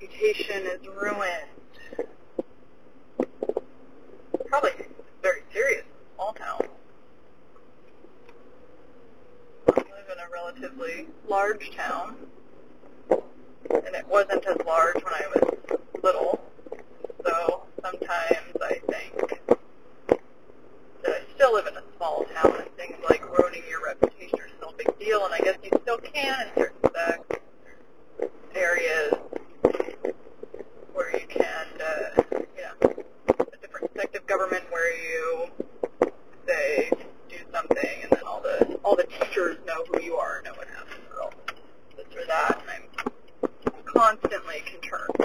reputation 0.00 0.66
is 0.66 0.86
ruined. 0.86 2.08
Probably 4.46 4.70
very 5.22 5.42
serious 5.52 5.84
small 6.14 6.32
town. 6.32 6.60
I 9.68 9.76
live 9.76 10.10
in 10.12 10.18
a 10.18 10.30
relatively 10.32 11.06
large 11.28 11.70
town, 11.76 12.16
and 13.10 13.94
it 13.94 14.06
wasn't 14.08 14.44
as 14.46 14.56
large 14.66 14.96
when 15.04 15.14
I 15.14 15.26
was 15.34 15.78
little, 16.02 16.40
so 17.24 17.62
sometimes 17.82 18.56
I 18.62 18.80
think 18.90 19.40
that 21.02 21.10
I 21.10 21.20
still 21.34 21.52
live 21.52 21.66
in 21.66 21.76
a 21.76 21.82
small 21.96 22.24
town 22.34 22.56
and 22.58 22.70
things 22.76 22.96
like 23.08 23.22
ruining 23.38 23.62
your 23.68 23.84
reputation 23.84 24.40
are 24.40 24.48
still 24.56 24.70
a 24.70 24.76
big 24.76 24.98
deal, 24.98 25.24
and 25.26 25.34
I 25.34 25.38
guess 25.38 25.58
you 25.62 25.70
still 25.82 25.98
can 25.98 26.40
in 26.40 26.54
certain 26.54 26.80
areas 28.54 29.19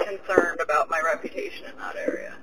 concerned 0.06 0.60
about 0.60 0.88
my 0.88 1.00
reputation 1.04 1.66
in 1.66 1.76
that 1.78 1.96
area. 1.96 2.36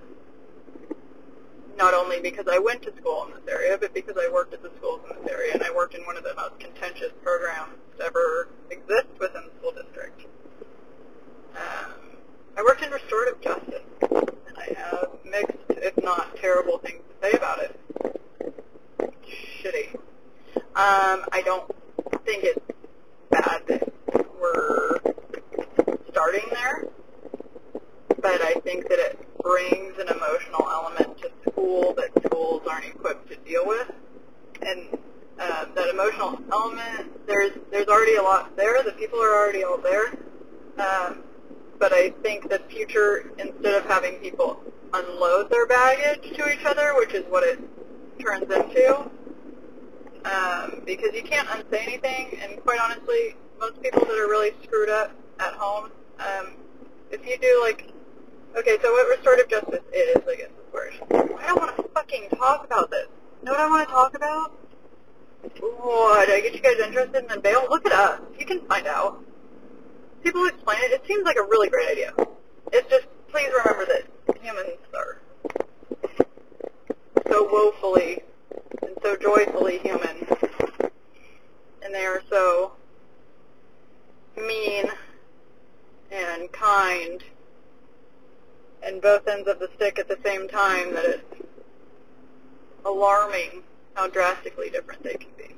Not 1.77 1.93
only 1.93 2.19
because 2.19 2.45
I 2.51 2.59
went 2.59 2.81
to 2.83 2.93
school 2.97 3.25
in 3.25 3.31
this 3.31 3.53
area, 3.53 3.77
but 3.79 3.93
because 3.93 4.15
I 4.17 4.29
worked 4.31 4.53
at 4.53 4.61
the 4.61 4.71
schools 4.77 5.01
in 5.09 5.23
this 5.23 5.31
area, 5.31 5.53
and 5.53 5.63
I 5.63 5.71
worked 5.73 5.95
in 5.95 6.01
one 6.05 6.17
of 6.17 6.23
the 6.23 6.35
most 6.35 6.59
contentious 6.59 7.11
programs 7.23 7.75
to 7.97 8.05
ever 8.05 8.49
exist 8.69 9.07
within 9.19 9.43
the 9.45 9.51
school 9.59 9.71
district. 9.71 10.25
Um, 11.55 11.93
I 12.57 12.63
worked 12.63 12.83
in 12.83 12.91
restorative 12.91 13.41
justice, 13.41 13.87
and 14.01 14.57
I 14.57 14.73
have 14.77 15.09
mixed, 15.23 15.57
if 15.69 15.95
not 16.03 16.35
terrible, 16.35 16.79
because 51.13 51.29
you 51.29 51.35
can't 51.35 51.47
unsay 51.49 51.83
anything. 51.83 52.39
And 52.41 52.61
quite 52.63 52.79
honestly, 52.79 53.35
most 53.59 53.81
people 53.81 54.01
that 54.01 54.17
are 54.17 54.29
really 54.29 54.51
screwed 54.63 54.89
up 54.89 55.11
at 55.39 55.53
home, 55.53 55.91
um, 56.19 56.53
if 57.11 57.25
you 57.25 57.37
do 57.37 57.59
like, 57.63 57.91
okay, 58.55 58.77
so 58.81 58.91
what 58.91 59.09
restorative 59.09 59.49
justice 59.49 59.83
is, 59.93 60.17
I 60.27 60.35
guess 60.35 60.47
is 60.47 60.73
word. 60.73 60.93
I 61.11 61.47
don't 61.47 61.59
want 61.59 61.75
to 61.77 61.83
fucking 61.93 62.29
talk 62.37 62.65
about 62.65 62.89
this. 62.89 63.07
You 63.41 63.45
know 63.45 63.51
what 63.51 63.61
I 63.61 63.69
want 63.69 63.87
to 63.87 63.93
talk 63.93 64.15
about? 64.15 64.51
What? 65.59 66.29
I 66.29 66.39
get 66.41 66.53
you 66.53 66.61
guys 66.61 66.79
interested 66.79 67.23
in 67.23 67.27
the 67.27 67.39
bail? 67.39 67.67
Look 67.69 67.85
it 67.85 67.91
up. 67.91 68.25
You 68.39 68.45
can 68.45 68.61
find 68.61 68.87
out. 68.87 69.23
People 70.23 70.45
explain 70.45 70.77
it. 70.81 70.91
It 70.91 71.03
seems 71.05 71.25
like 71.25 71.35
a 71.35 71.43
really 71.43 71.69
great 71.69 71.89
idea. 71.89 72.13
It's 72.71 72.89
just, 72.89 73.07
please 73.27 73.49
remember 73.63 73.85
that 73.85 74.03
humans 74.41 74.77
are 74.95 75.19
so 77.29 77.49
woefully 77.51 78.23
and 78.81 78.95
so 79.01 79.17
joyfully 79.17 79.79
human 79.79 80.25
they 81.93 82.05
are 82.05 82.21
so 82.29 82.71
mean 84.35 84.85
and 86.11 86.51
kind 86.51 87.23
and 88.81 89.01
both 89.01 89.27
ends 89.27 89.47
of 89.47 89.59
the 89.59 89.69
stick 89.75 89.99
at 89.99 90.07
the 90.07 90.17
same 90.25 90.47
time 90.47 90.93
that 90.93 91.05
it's 91.05 91.45
alarming 92.83 93.61
how 93.93 94.07
drastically 94.07 94.69
different 94.69 95.03
they 95.03 95.13
can 95.13 95.29
be 95.37 95.53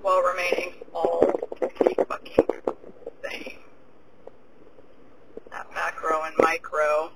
while 0.00 0.22
remaining 0.22 0.74
all 0.94 1.20
the 1.60 2.04
fucking 2.08 2.46
same. 3.22 3.58
That 5.50 5.66
macro 5.74 6.22
and 6.22 6.34
micro. 6.38 7.10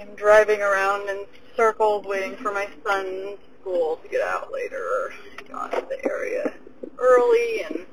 I'm 0.00 0.14
driving 0.16 0.60
around 0.60 1.08
in 1.08 1.26
circles 1.56 2.04
waiting 2.06 2.36
for 2.36 2.52
my 2.52 2.68
son 2.84 3.38
school 3.66 3.96
to 3.96 4.08
get 4.08 4.20
out 4.22 4.52
later. 4.52 5.12
Got 5.50 5.72
to 5.72 5.86
the 5.88 6.08
area 6.08 6.52
early 6.98 7.62
and 7.62 7.86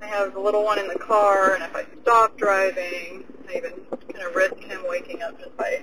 I 0.00 0.06
have 0.06 0.34
the 0.34 0.40
little 0.40 0.64
one 0.64 0.78
in 0.78 0.86
the 0.86 0.98
car 0.98 1.54
and 1.54 1.64
if 1.64 1.74
I 1.74 1.84
stop 2.02 2.36
driving, 2.36 3.24
I 3.48 3.56
even 3.56 3.72
kind 4.12 4.26
of 4.26 4.34
risk 4.34 4.56
him 4.58 4.84
waking 4.88 5.22
up 5.22 5.38
just 5.38 5.56
by 5.56 5.82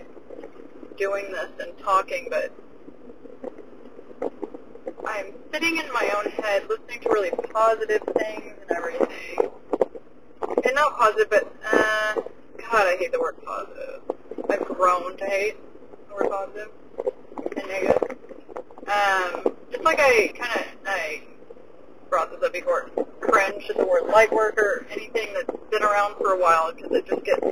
doing 0.98 1.32
this 1.32 1.50
and 1.60 1.78
talking, 1.80 2.28
but 2.30 2.52
I'm 5.06 5.34
sitting 5.54 5.78
in 5.78 5.92
my 5.94 6.10
own 6.18 6.32
head 6.32 6.64
listening 6.70 7.02
to 7.02 7.10
really 7.10 7.32
positive 7.54 8.02
things 8.18 8.54
and 8.62 8.78
everything. 8.78 9.52
And 10.42 10.76
not 10.76 10.98
positive, 10.98 11.30
but, 11.30 11.54
uh, 11.72 12.16
God, 12.16 12.88
I 12.88 12.98
hate 12.98 13.12
the 13.12 13.20
word 13.20 13.36
positive. 13.46 14.02
I've 14.50 14.66
grown 14.66 15.18
to 15.18 15.26
hate 15.26 15.58
the 16.08 16.16
word 16.16 16.30
positive 16.30 16.70
and 17.56 17.68
negative. 17.68 18.18
Um, 18.88 19.54
just 19.70 19.77
like 19.88 20.02
I 20.02 20.28
kind 20.38 20.52
of, 20.60 20.66
I 20.86 21.22
brought 22.10 22.30
this 22.30 22.44
up 22.44 22.52
before, 22.52 22.90
cringe 23.22 23.70
at 23.70 23.78
the 23.78 23.86
word 23.86 24.08
light 24.08 24.34
work 24.34 24.58
or 24.58 24.86
anything 24.92 25.30
that's 25.34 25.58
been 25.72 25.82
around 25.82 26.18
for 26.18 26.34
a 26.34 26.38
while 26.38 26.74
because 26.74 26.92
it 26.92 27.08
just 27.08 27.24
gets 27.24 27.48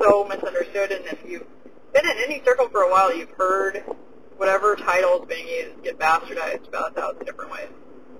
so 0.00 0.24
misunderstood. 0.24 0.92
And 0.92 1.04
if 1.06 1.18
you've 1.26 1.46
been 1.92 2.06
in 2.06 2.16
any 2.24 2.40
circle 2.44 2.68
for 2.68 2.82
a 2.82 2.90
while, 2.90 3.12
you've 3.12 3.32
heard 3.32 3.82
whatever 4.36 4.76
title 4.76 5.22
is 5.22 5.28
being 5.28 5.48
used 5.48 5.82
get 5.82 5.98
bastardized 5.98 6.68
about 6.68 6.92
a 6.92 6.94
thousand 6.94 7.26
different 7.26 7.50
ways. 7.50 7.68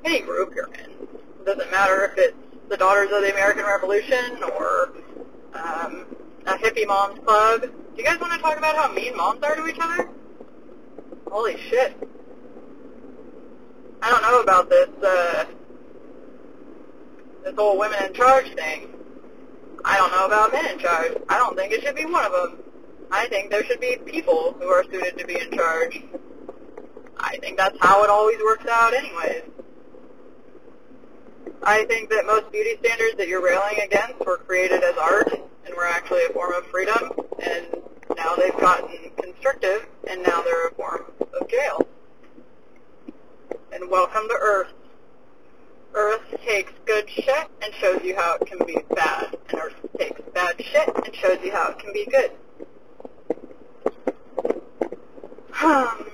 Any 0.05 0.21
group 0.21 0.53
you're 0.57 0.67
in. 0.75 0.91
It 0.91 1.47
doesn't 1.47 1.71
matter 1.71 2.07
if 2.07 2.19
it's 2.19 2.37
the 2.69 2.77
Daughters 2.77 3.13
of 3.13 3.23
the 3.23 3.31
American 3.31 3.65
Revolution 3.65 4.43
or 4.59 4.95
um, 5.55 6.07
a 6.47 6.55
hippie 6.55 6.89
mom's 6.89 7.21
club. 7.21 7.63
Do 7.63 7.69
you 7.97 8.05
guys 8.05 8.19
want 8.21 8.33
to 8.33 8.39
talk 8.41 8.59
about 8.59 8.75
how 8.75 8.93
mean 8.93 9.17
moms 9.17 9.45
are 9.45 9.55
to 9.55 9.67
each 9.69 9.79
other? 9.81 10.09
Holy 11.31 11.57
shit. 11.71 11.97
I 14.05 14.11
don't 14.11 14.21
know 14.21 14.43
about 14.43 14.69
this, 14.69 14.91
uh, 15.03 15.47
this 17.43 17.55
whole 17.55 17.79
women 17.79 18.05
in 18.05 18.13
charge 18.13 18.53
thing. 18.55 18.93
I 19.83 19.97
don't 19.97 20.11
know 20.11 20.27
about 20.27 20.53
men 20.53 20.67
in 20.67 20.79
charge. 20.79 21.13
I 21.27 21.39
don't 21.39 21.57
think 21.57 21.73
it 21.73 21.83
should 21.83 21.97
be 21.97 22.05
one 22.05 22.23
of 22.23 22.33
them. 22.33 22.59
I 23.11 23.27
think 23.29 23.51
there 23.51 23.65
should 23.65 23.81
be 23.81 23.97
people 24.05 24.57
who 24.61 24.67
are 24.67 24.85
suited 24.85 25.17
to 25.17 25.27
be 25.27 25.41
in 25.41 25.51
charge. 25.53 26.03
I 27.17 27.39
think 27.39 27.57
that's 27.57 27.79
how 27.81 28.05
it 28.05 28.11
always 28.11 28.37
works 28.45 28.67
out 28.67 28.93
anyways. 28.93 29.45
I 31.63 31.87
think 31.87 32.11
that 32.11 32.27
most 32.27 32.53
beauty 32.53 32.77
standards 32.81 33.17
that 33.17 33.27
you're 33.27 33.43
railing 33.43 33.81
against 33.83 34.21
were 34.27 34.37
created 34.37 34.85
as 34.85 34.99
art 34.99 35.33
and 35.65 35.75
were 35.75 35.87
actually 35.87 36.27
a 36.27 36.33
form 36.35 36.53
of 36.53 36.67
freedom, 36.67 37.11
and 37.39 37.69
now 38.19 38.35
they've 38.37 38.61
gotten 38.61 39.13
constrictive, 39.17 39.87
and 40.07 40.23
now 40.23 40.43
they're 40.43 40.69
a 40.69 40.75
form 40.75 41.05
of 41.41 41.49
jail. 41.49 41.87
Welcome 43.91 44.29
to 44.29 44.39
Earth. 44.41 44.73
Earth 45.95 46.23
takes 46.47 46.73
good 46.87 47.09
shit 47.09 47.49
and 47.63 47.75
shows 47.75 48.01
you 48.03 48.17
how 48.17 48.37
it 48.41 48.47
can 48.47 48.59
be 48.67 48.79
bad, 48.95 49.37
and 49.51 49.61
Earth 49.61 49.75
takes 49.99 50.21
bad 50.33 50.55
shit 50.59 50.89
and 50.89 51.15
shows 51.15 51.39
you 51.45 51.53
how 51.53 51.71
it 51.71 51.79
can 51.79 51.93
be 51.93 52.07
good. 52.07 52.31
Um, 55.63 56.07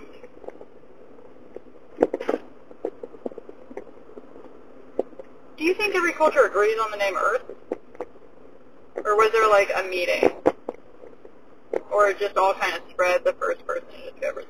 do 5.57 5.65
you 5.65 5.75
think 5.75 5.95
every 5.95 6.13
culture 6.13 6.45
agrees 6.45 6.79
on 6.79 6.91
the 6.91 6.97
name 6.97 7.17
Earth? 7.17 7.45
Or 8.97 9.17
was 9.17 9.31
there 9.33 9.49
like 9.49 9.71
a 9.77 9.89
meeting? 9.89 10.31
Or 11.91 12.09
it 12.09 12.19
just 12.19 12.37
all 12.37 12.55
kind 12.55 12.75
of 12.77 12.83
spread 12.91 13.25
the 13.25 13.33
first 13.35 13.65
person 13.67 13.89
discovers 14.05 14.45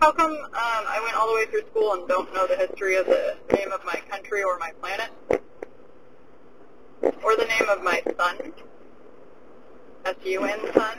How 0.00 0.12
come 0.12 0.32
um, 0.32 0.48
I 0.54 0.98
went 1.02 1.14
all 1.14 1.28
the 1.28 1.34
way 1.34 1.44
through 1.46 1.66
school 1.70 1.92
and 1.92 2.08
don't 2.08 2.32
know 2.32 2.46
the 2.46 2.56
history 2.56 2.96
of 2.96 3.04
the 3.04 3.36
name 3.52 3.70
of 3.70 3.84
my 3.84 4.00
country 4.08 4.42
or 4.42 4.58
my 4.58 4.70
planet? 4.80 5.10
Or 7.22 7.36
the 7.36 7.44
name 7.44 7.68
of 7.68 7.82
my 7.82 8.02
sun? 8.16 8.52
S-U-N, 10.06 10.72
sun? 10.72 10.98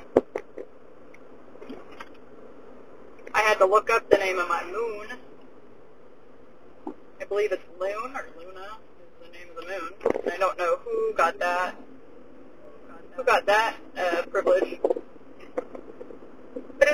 I 3.33 3.39
had 3.42 3.57
to 3.57 3.65
look 3.65 3.89
up 3.89 4.07
the 4.09 4.18
name 4.18 4.38
of 4.38 4.48
my 4.48 4.63
moon. 4.65 5.07
I 7.19 7.25
believe 7.25 7.51
it's 7.51 7.63
Loon 7.80 8.15
or 8.15 8.27
Luna 8.38 8.77
is 9.01 9.25
the 9.25 9.31
name 9.31 9.48
of 9.50 9.56
the 9.56 9.68
moon. 9.68 10.31
I 10.31 10.38
don't 10.38 10.57
know 10.59 10.77
who 10.86 11.13
got 11.13 11.39
that. 11.39 11.75
Who 13.13 13.24
got 13.24 13.48
that 13.48 13.77
uh, 13.98 14.21
privilege? 14.30 14.80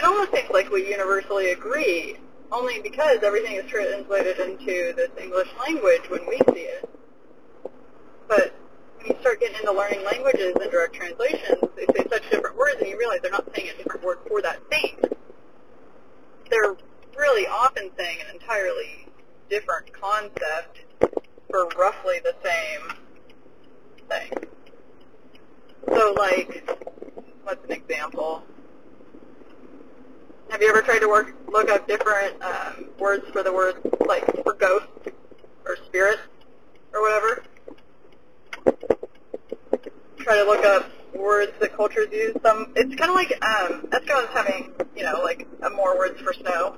Almost 0.08 0.34
seems 0.34 0.50
like 0.50 0.72
we 0.72 0.90
universally 0.90 1.52
agree, 1.52 2.16
only 2.52 2.80
because 2.82 3.20
everything 3.24 3.58
is 3.58 3.70
translated 3.70 4.40
into 4.40 4.94
this 4.94 5.10
English 5.22 5.50
language 5.60 6.10
when 6.10 6.26
we 6.28 6.38
see 6.54 6.62
it. 6.62 6.90
But 8.28 8.54
when 8.98 9.08
you 9.08 9.16
start 9.20 9.42
getting 9.42 9.58
into 9.60 9.72
learning 9.72 10.04
languages 10.04 10.56
and 10.60 10.72
direct 10.72 10.96
translations, 10.96 11.62
they 11.76 11.86
say 11.94 12.08
such 12.10 12.30
different 12.32 12.58
words, 12.58 12.78
and 12.80 12.90
you 12.90 12.98
realize 12.98 13.20
they're 13.22 13.32
not 13.32 13.54
saying 13.56 13.70
a 13.70 13.78
different 13.78 14.04
word 14.04 14.20
for 14.28 14.42
that 14.42 14.68
thing 14.70 14.98
they're 16.50 16.76
really 17.18 17.48
often 17.48 17.90
saying 17.98 18.18
an 18.28 18.36
entirely 18.36 19.08
different 19.50 19.92
concept 19.94 20.82
for 21.50 21.68
roughly 21.78 22.20
the 22.24 22.36
same 22.44 22.98
thing. 24.10 24.32
So, 25.88 26.14
like, 26.14 26.70
what's 27.44 27.64
an 27.66 27.72
example? 27.72 28.44
Have 30.50 30.62
you 30.62 30.70
ever 30.70 30.82
tried 30.82 31.00
to 31.00 31.08
work 31.08 31.36
look 31.52 31.70
up 31.70 31.88
different 31.88 32.42
um, 32.42 32.90
words 33.00 33.26
for 33.32 33.44
the 33.44 33.52
word, 33.52 33.76
like 34.08 34.26
for 34.44 34.54
ghost 34.54 34.88
or 35.66 35.78
spirit 35.86 36.20
or 36.94 37.02
whatever? 37.02 37.44
Try 40.18 40.36
to 40.36 40.44
look 40.44 40.66
up 40.66 40.90
words 41.14 41.52
that 41.60 41.76
cultures 41.76 42.08
use. 42.12 42.36
Some 42.42 42.74
it's 42.76 42.96
kind 42.96 43.10
of 43.10 43.16
like 43.16 43.32
um, 43.44 43.88
Eskimos 43.92 44.30
having 44.30 44.74
you 44.96 45.04
know 45.04 45.22
like 45.24 45.48
uh, 45.62 45.70
more 45.70 45.98
words 45.98 46.20
for 46.22 46.34
snow. 46.34 46.78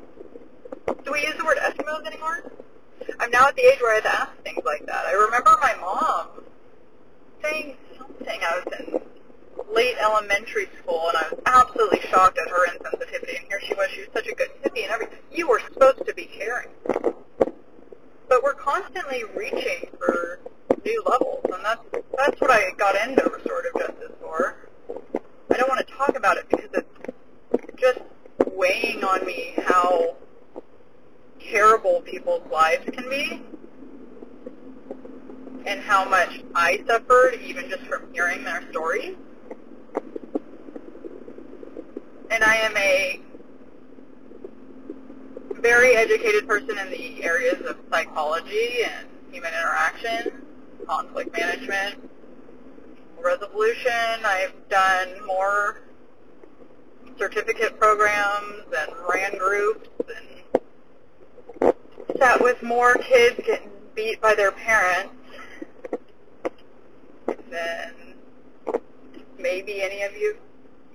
Do 1.04 1.12
we 1.12 1.22
use 1.22 1.36
the 1.38 1.46
word 1.46 1.58
Eskimos 1.58 2.06
anymore? 2.06 2.52
I'm 3.20 3.32
now 3.32 3.48
at 3.48 3.56
the 3.56 3.62
age 3.62 3.80
where 3.82 3.92
I 3.92 3.96
have 3.96 4.04
to 4.04 4.22
ask 4.22 4.44
things 4.44 4.62
like 4.66 4.86
that. 4.88 5.06
I 5.06 5.12
remember 5.12 5.52
my 5.62 5.76
mom 5.80 6.28
saying 7.44 7.76
something. 7.98 8.40
I 8.42 8.62
was 8.64 8.80
in 8.80 9.02
late 9.74 9.96
elementary 10.02 10.68
school, 10.82 11.10
and 11.10 11.18
I 11.18 11.28
was 11.32 11.40
absolutely 11.46 12.02
shocked 12.10 12.38
at 12.38 12.50
her 12.50 12.68
insensitivity. 12.68 13.38
And 13.40 13.48
here 13.48 13.60
she 13.62 13.74
was. 13.74 13.90
She 13.92 14.02
was 14.02 14.10
such 14.14 14.28
a 14.28 14.36
good 14.36 14.50
hippie 14.64 14.84
and 14.84 14.92
everything. 14.92 15.20
You 15.32 15.48
were 15.48 15.60
supposed 15.60 16.06
to 16.06 16.14
be 16.14 16.26
caring. 16.26 16.70
But 16.88 18.44
we're 18.44 18.54
constantly 18.54 19.24
reaching 19.36 19.90
for 19.98 20.40
new 20.86 21.04
levels, 21.08 21.46
and 21.46 21.64
that's 21.64 21.82
that's 22.18 22.42
what 22.42 22.52
I 22.52 22.72
got 22.78 22.96
into 22.96 23.24
restorative 23.30 23.74
justice 23.78 24.12
for. 24.22 24.56
I 25.52 25.58
don't 25.58 25.70
want 25.70 25.86
to 25.86 25.94
talk 25.94 26.16
about 26.16 26.38
it 26.38 26.48
because 26.50 26.70
it's 26.74 27.82
just 27.82 28.00
weighing 28.56 29.04
on 29.04 29.26
me 29.26 29.54
how 29.66 30.16
terrible 31.40 32.02
people's 32.02 32.44
lives 32.52 32.88
can 32.92 33.10
be 33.10 33.42
and 35.66 35.80
how 35.82 36.08
much 36.08 36.42
I 36.56 36.84
suffered 36.88 37.40
even 37.44 37.70
just 37.70 37.84
from 37.84 38.14
hearing 38.14 38.44
their 38.44 38.68
stories. 38.72 39.16
And 42.32 42.44
I 42.44 42.56
am 42.56 42.78
a 42.78 43.20
very 45.56 45.96
educated 45.96 46.48
person 46.48 46.78
in 46.78 46.90
the 46.90 47.24
areas 47.24 47.62
of 47.68 47.78
psychology 47.92 48.84
and 48.84 49.08
human 49.32 49.52
interaction, 49.54 50.42
conflict 50.86 51.36
management, 51.38 52.10
resolution. 53.22 53.92
I've 54.24 54.54
done 54.70 55.26
more 55.26 55.82
certificate 57.18 57.80
programs 57.80 58.64
and 58.78 58.92
ran 59.12 59.38
groups 59.38 59.90
and 61.62 61.74
sat 62.18 62.42
with 62.42 62.62
more 62.64 62.96
kids 62.96 63.40
getting 63.46 63.70
beat 63.96 64.22
by 64.22 64.36
their 64.36 64.52
parents 64.52 65.14
than 67.50 67.94
maybe 69.38 69.82
any 69.82 70.04
of 70.04 70.14
you, 70.14 70.38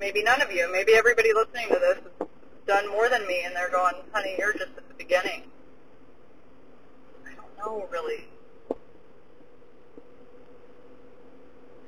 maybe 0.04 0.22
none 0.22 0.42
of 0.42 0.52
you, 0.52 0.70
maybe 0.70 0.92
everybody 0.92 1.32
listening 1.32 1.66
to 1.66 1.76
this 1.76 1.98
has 2.18 2.28
done 2.66 2.86
more 2.90 3.08
than 3.08 3.26
me 3.26 3.40
and 3.42 3.56
they're 3.56 3.70
going, 3.70 3.94
honey, 4.12 4.34
you're 4.38 4.52
just 4.52 4.76
at 4.76 4.86
the 4.86 4.94
beginning. 4.98 5.44
I 7.26 7.30
don't 7.34 7.56
know 7.56 7.88
really 7.90 8.28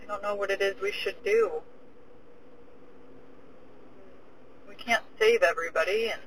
I 0.03 0.07
don't 0.07 0.23
know 0.23 0.35
what 0.35 0.51
it 0.51 0.63
is 0.63 0.81
we 0.81 0.93
should 0.93 1.23
do. 1.25 1.61
We 4.67 4.77
can't 4.77 5.03
save 5.19 5.43
everybody, 5.43 6.09
and 6.09 6.23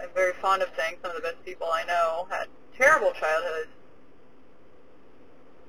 I'm 0.00 0.10
very 0.14 0.34
fond 0.34 0.62
of 0.62 0.68
saying 0.76 0.98
some 1.02 1.10
of 1.10 1.16
the 1.16 1.22
best 1.22 1.44
people 1.44 1.68
I 1.72 1.82
know 1.84 2.28
had 2.30 2.46
terrible 2.76 3.12
childhoods. 3.12 3.70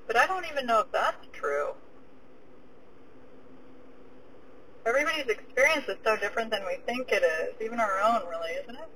But 0.06 0.18
I 0.18 0.28
don't 0.28 0.46
even 0.52 0.68
know 0.68 0.82
if 0.82 0.92
that's 0.92 1.26
true. 1.32 1.74
Everybody's 4.88 5.28
experience 5.28 5.84
is 5.90 5.98
so 6.06 6.16
different 6.16 6.50
than 6.50 6.62
we 6.66 6.78
think 6.86 7.12
it 7.12 7.22
is, 7.22 7.56
even 7.60 7.82
our 7.82 8.00
own, 8.00 8.22
really, 8.30 8.52
isn't 8.64 8.76
it? 8.76 8.88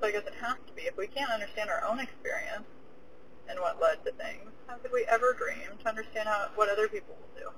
So 0.00 0.08
I 0.08 0.10
guess 0.10 0.22
it 0.26 0.32
has 0.40 0.56
to 0.66 0.72
be. 0.74 0.82
If 0.82 0.96
we 0.96 1.06
can't 1.06 1.30
understand 1.30 1.68
our 1.68 1.84
own 1.84 2.00
experience 2.00 2.64
and 3.46 3.60
what 3.60 3.78
led 3.78 4.02
to 4.06 4.12
things, 4.12 4.48
how 4.66 4.76
could 4.76 4.90
we 4.90 5.04
ever 5.10 5.34
dream 5.34 5.76
to 5.82 5.88
understand 5.88 6.28
how, 6.28 6.48
what 6.54 6.70
other 6.70 6.88
people 6.88 7.14
will 7.20 7.42
do? 7.42 7.50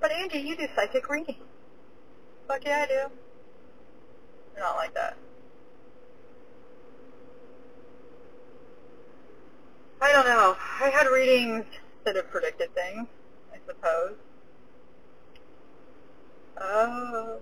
But 0.00 0.10
Angie, 0.10 0.38
you 0.38 0.56
do 0.56 0.66
psychic 0.74 1.06
reading. 1.10 1.36
Fuck 2.48 2.64
yeah, 2.64 2.84
I 2.84 2.86
do. 2.86 3.12
You're 4.54 4.64
not 4.64 4.76
like 4.76 4.94
that. 4.94 5.18
I 10.00 10.12
don't 10.12 10.26
know. 10.26 10.56
I 10.80 10.88
had 10.88 11.06
readings 11.08 11.66
that 12.04 12.16
have 12.16 12.30
predicted 12.30 12.74
things, 12.74 13.06
I 13.52 13.58
suppose. 13.66 14.14
Oh. 16.58 17.38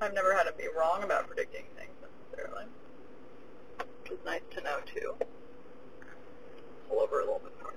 I've 0.00 0.14
never 0.14 0.34
had 0.34 0.46
it 0.46 0.56
be 0.56 0.66
wrong 0.76 1.02
about 1.02 1.26
predicting 1.26 1.64
things 1.76 1.90
necessarily. 2.00 2.64
Which 4.02 4.12
is 4.12 4.18
nice 4.24 4.40
to 4.54 4.62
know 4.62 4.78
too. 4.86 5.14
Pull 6.88 7.00
over 7.00 7.20
a 7.20 7.24
little 7.24 7.40
bit 7.40 7.52
farther. 7.60 7.76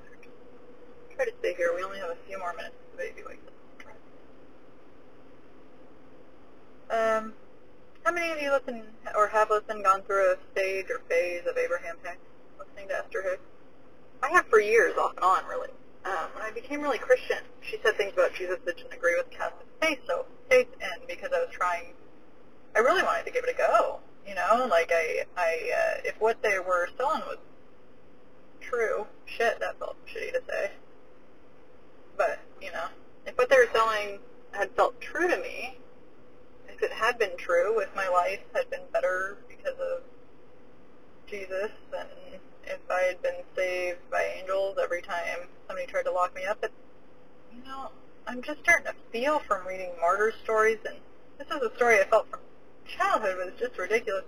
Try 1.15 1.25
to 1.25 1.33
stay 1.39 1.53
here. 1.55 1.71
We 1.75 1.83
only 1.83 1.99
have 1.99 2.11
a 2.11 2.17
few 2.27 2.39
more 2.39 2.53
minutes 2.53 2.75
to 2.91 2.97
the 2.97 3.03
baby 3.03 3.23
wakes 3.27 3.41
up. 3.47 3.53
Um, 6.89 7.33
how 8.03 8.11
many 8.11 8.31
of 8.31 8.41
you 8.41 8.51
listen 8.51 8.83
or 9.15 9.27
have 9.27 9.49
listened, 9.49 9.83
gone 9.83 10.03
through 10.03 10.33
a 10.33 10.37
stage 10.51 10.85
or 10.89 10.99
phase 11.09 11.41
of 11.49 11.57
Abraham 11.57 11.97
Hicks, 12.03 12.17
listening 12.59 12.87
to 12.89 12.97
Esther 12.97 13.23
Hicks? 13.23 13.41
I 14.21 14.29
have 14.29 14.45
for 14.47 14.59
years, 14.59 14.95
off 14.97 15.15
and 15.15 15.25
on, 15.25 15.45
really. 15.45 15.69
Um, 16.05 16.29
when 16.33 16.43
I 16.43 16.51
became 16.51 16.81
really 16.81 16.97
Christian, 16.97 17.37
she 17.61 17.77
said 17.83 17.95
things 17.95 18.13
about 18.13 18.33
Jesus 18.33 18.57
that 18.65 18.75
didn't 18.75 18.93
agree 18.93 19.15
with 19.15 19.29
Catholic 19.29 19.67
faith, 19.81 19.99
so 20.05 20.25
faith, 20.49 20.67
and 20.81 21.07
because 21.07 21.29
I 21.33 21.39
was 21.39 21.49
trying, 21.51 21.93
I 22.75 22.79
really 22.79 23.03
wanted 23.03 23.25
to 23.25 23.31
give 23.31 23.45
it 23.45 23.49
a 23.49 23.57
go. 23.57 23.99
You 24.27 24.35
know, 24.35 24.67
like 24.69 24.91
I, 24.93 25.23
I, 25.37 25.71
uh, 25.71 26.01
if 26.05 26.19
what 26.19 26.41
they 26.41 26.59
were 26.59 26.89
selling 26.97 27.21
was 27.21 27.37
true, 28.59 29.07
shit, 29.25 29.59
that 29.59 29.79
felt 29.79 29.95
shitty 30.05 30.33
to 30.33 30.41
say. 30.49 30.71
But 32.17 32.39
you 32.61 32.71
know, 32.71 32.87
if 33.25 33.37
what 33.37 33.49
they 33.49 33.57
were 33.57 33.69
selling 33.73 34.19
had 34.51 34.71
felt 34.71 34.99
true 34.99 35.27
to 35.27 35.37
me, 35.37 35.77
if 36.67 36.81
it 36.81 36.91
had 36.91 37.17
been 37.17 37.35
true, 37.37 37.79
if 37.79 37.95
my 37.95 38.07
life 38.07 38.41
had 38.53 38.69
been 38.69 38.81
better 38.91 39.37
because 39.47 39.79
of 39.79 40.03
Jesus, 41.27 41.71
and 41.97 42.39
if 42.65 42.79
I 42.89 43.01
had 43.01 43.21
been 43.21 43.43
saved 43.55 43.99
by 44.11 44.23
angels 44.39 44.77
every 44.81 45.01
time 45.01 45.47
somebody 45.67 45.87
tried 45.87 46.03
to 46.03 46.11
lock 46.11 46.35
me 46.35 46.45
up, 46.45 46.59
but 46.61 46.71
you 47.53 47.63
know, 47.63 47.91
I'm 48.27 48.41
just 48.41 48.59
starting 48.61 48.85
to 48.85 48.95
feel 49.11 49.39
from 49.39 49.67
reading 49.67 49.91
martyr 49.99 50.33
stories, 50.43 50.79
and 50.85 50.97
this 51.37 51.47
is 51.47 51.61
a 51.61 51.75
story 51.75 51.99
I 51.99 52.05
felt 52.05 52.29
from 52.29 52.39
childhood 52.85 53.37
was 53.37 53.53
just 53.59 53.77
ridiculous. 53.77 54.23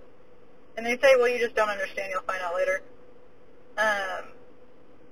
And 0.76 0.84
they 0.84 0.98
say, 0.98 1.16
well, 1.16 1.28
you 1.28 1.38
just 1.38 1.54
don't 1.54 1.70
understand. 1.70 2.10
You'll 2.12 2.22
find 2.22 2.42
out 2.42 2.54
later. 2.54 2.82
Um, 3.78 4.32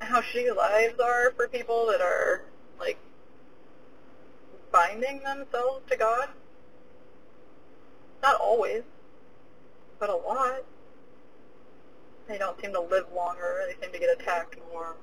how 0.00 0.20
shitty 0.20 0.54
lives 0.54 1.00
are 1.00 1.32
for 1.36 1.48
people 1.48 1.86
that 1.86 2.00
are 2.00 2.42
like 2.78 2.98
binding 4.70 5.22
themselves 5.22 5.82
to 5.90 5.96
God. 5.96 6.28
Not 8.22 8.40
always, 8.40 8.82
but 9.98 10.10
a 10.10 10.16
lot. 10.16 10.64
They 12.28 12.38
don't 12.38 12.60
seem 12.60 12.72
to 12.72 12.80
live 12.80 13.06
longer. 13.14 13.64
They 13.66 13.84
seem 13.84 13.92
to 13.92 13.98
get 13.98 14.20
attacked 14.20 14.56
more. 14.72 14.96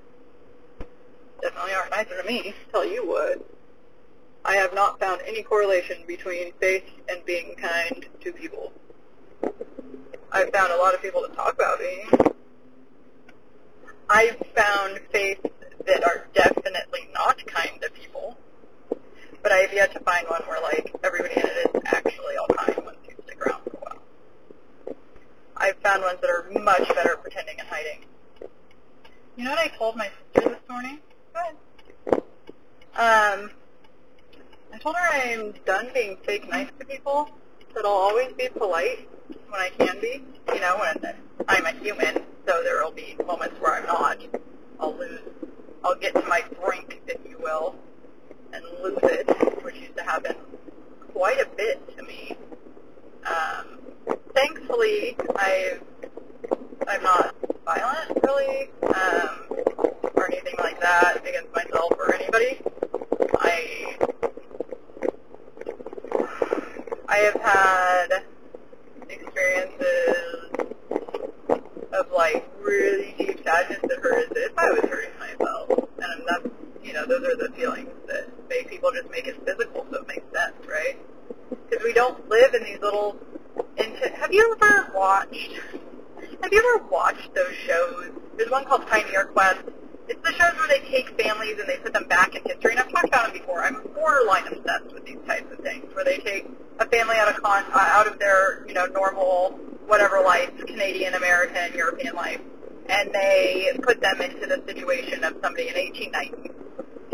Definitely 1.41 1.73
aren't 1.73 1.91
nicer 1.91 2.21
to 2.21 2.27
me, 2.27 2.53
tell 2.71 2.85
you 2.85 3.07
what. 3.07 3.45
I 4.43 4.55
have 4.55 4.73
not 4.73 4.99
found 4.99 5.21
any 5.27 5.43
correlation 5.43 5.97
between 6.07 6.53
faith 6.53 6.89
and 7.07 7.23
being 7.25 7.55
kind 7.55 8.05
to 8.21 8.31
people. 8.31 8.73
I've 10.31 10.51
found 10.51 10.71
a 10.71 10.77
lot 10.77 10.95
of 10.95 11.01
people 11.01 11.21
that 11.21 11.35
talk 11.35 11.53
about 11.53 11.79
me. 11.79 12.05
I've 14.09 14.37
found 14.55 14.99
faith 15.11 15.45
that 15.85 16.03
are 16.03 16.27
definitely 16.33 17.09
not 17.13 17.45
kind 17.45 17.81
to 17.81 17.89
people. 17.91 18.37
But 19.43 19.51
I 19.51 19.57
have 19.57 19.73
yet 19.73 19.93
to 19.93 19.99
find 19.99 20.27
one 20.27 20.41
where 20.47 20.61
like 20.61 20.93
everybody 21.03 21.35
in 21.35 21.45
it 21.45 21.75
is 21.75 21.81
actually 21.85 22.35
all 22.37 22.47
kind 22.47 22.85
once 22.85 22.97
you 23.07 23.15
stick 23.23 23.45
around 23.45 23.63
for 23.63 23.69
a 23.69 23.79
while. 23.79 24.95
I've 25.61 25.77
found 25.77 26.01
ones 26.01 26.17
that 26.21 26.29
are 26.31 26.49
much 26.59 26.87
better 26.87 27.11
at 27.11 27.21
pretending 27.21 27.59
and 27.59 27.67
hiding. 27.67 27.99
You 29.37 29.43
know 29.43 29.51
what 29.51 29.59
I 29.59 29.67
told 29.67 29.95
my 29.95 30.09
sister 30.33 30.49
this 30.49 30.59
morning? 30.67 30.97
Go 31.33 31.39
ahead. 31.39 32.23
Um, 32.95 33.51
I 34.73 34.77
told 34.79 34.95
her 34.95 35.07
I'm 35.13 35.53
done 35.63 35.89
being 35.93 36.17
fake 36.23 36.49
nice 36.49 36.67
to 36.79 36.85
people, 36.85 37.29
that 37.75 37.85
I'll 37.85 37.91
always 37.91 38.33
be 38.33 38.49
polite 38.49 39.07
when 39.49 39.61
I 39.61 39.69
can 39.69 39.99
be. 40.01 40.23
You 40.51 40.59
know, 40.61 40.79
when 40.79 41.15
I'm 41.47 41.65
a 41.67 41.73
human, 41.73 42.23
so 42.47 42.63
there 42.63 42.83
will 42.83 42.91
be 42.91 43.15
moments 43.27 43.61
where 43.61 43.75
I'm 43.75 43.85
not. 43.85 44.17
I'll 44.79 44.97
lose. 44.97 45.19
I'll 45.83 45.95
get 45.95 46.15
to 46.15 46.25
my 46.27 46.43
brink, 46.63 47.01
if 47.07 47.19
you 47.29 47.37
will, 47.37 47.75
and 48.51 48.63
lose 48.81 48.97
it, 49.03 49.63
which 49.63 49.75
used 49.75 49.95
to 49.97 50.03
happen 50.03 50.35
quite 51.13 51.39
a 51.39 51.47
bit 51.55 51.97
to 51.97 52.03
me. 52.03 52.35
Um, 54.81 55.13
I've 55.35 55.81
I'm 56.87 57.03
not 57.03 57.35
violent 57.63 58.17
really, 58.23 58.71
um, 58.81 59.45
or 60.15 60.25
anything 60.31 60.55
like 60.57 60.81
that 60.81 61.21
against 61.23 61.53
myself 61.53 61.91
or 61.99 62.15
anybody. 62.15 62.59
I 63.39 63.95
I 67.07 67.17
have 67.17 67.41
had 67.41 68.23
experiences 69.07 70.49
of 71.93 72.11
like 72.11 72.49
really 72.59 73.13
deep 73.19 73.43
sadness 73.43 73.81
that 73.83 73.99
hurt 73.99 74.31
as 74.31 74.35
if 74.35 74.57
I 74.57 74.71
was 74.71 74.89
hurting 74.89 75.19
myself, 75.19 75.69
and 75.99 76.23
that's 76.27 76.47
you 76.83 76.93
know 76.93 77.05
those 77.05 77.23
are 77.23 77.35
the 77.35 77.53
feelings 77.55 77.91
that 78.07 78.31
make 78.49 78.67
people 78.67 78.91
just 78.91 79.11
make 79.11 79.27
it 79.27 79.45
physical, 79.45 79.85
so 79.91 79.97
it 79.99 80.07
makes 80.07 80.25
sense, 80.33 80.55
right? 80.67 80.97
Because 81.69 81.83
we 81.83 81.93
don't 81.93 82.27
live 82.29 82.55
in 82.55 82.63
these 82.63 82.79
little. 82.79 83.15
Into, 83.77 84.09
have 84.15 84.33
you 84.33 84.55
ever 84.61 84.91
watched? 84.93 85.51
Have 86.41 86.51
you 86.51 86.75
ever 86.75 86.85
watched 86.87 87.33
those 87.33 87.53
shows? 87.65 88.11
There's 88.37 88.49
one 88.51 88.65
called 88.65 88.85
Pioneer 88.87 89.25
Quest. 89.25 89.61
It's 90.07 90.21
the 90.21 90.33
shows 90.33 90.53
where 90.57 90.67
they 90.67 90.85
take 90.89 91.21
families 91.21 91.57
and 91.59 91.69
they 91.69 91.77
put 91.77 91.93
them 91.93 92.07
back 92.07 92.35
in 92.35 92.41
history. 92.43 92.71
And 92.71 92.79
I've 92.81 92.91
talked 92.91 93.07
about 93.07 93.31
them 93.31 93.41
before. 93.41 93.63
I'm 93.63 93.81
borderline 93.93 94.47
obsessed 94.47 94.93
with 94.93 95.05
these 95.05 95.19
types 95.25 95.51
of 95.51 95.59
things, 95.59 95.93
where 95.95 96.03
they 96.03 96.17
take 96.17 96.47
a 96.79 96.85
family 96.87 97.15
out 97.17 97.29
of 97.29 97.41
con- 97.41 97.65
uh, 97.71 97.77
out 97.77 98.07
of 98.07 98.19
their 98.19 98.65
you 98.67 98.73
know 98.73 98.85
normal 98.87 99.51
whatever 99.87 100.21
life, 100.21 100.51
Canadian, 100.65 101.13
American, 101.13 101.73
European 101.75 102.15
life, 102.15 102.41
and 102.89 103.13
they 103.13 103.71
put 103.83 104.01
them 104.01 104.21
into 104.21 104.47
the 104.47 104.61
situation 104.65 105.23
of 105.23 105.35
somebody 105.41 105.67
in 105.69 105.75
1890, 105.75 106.51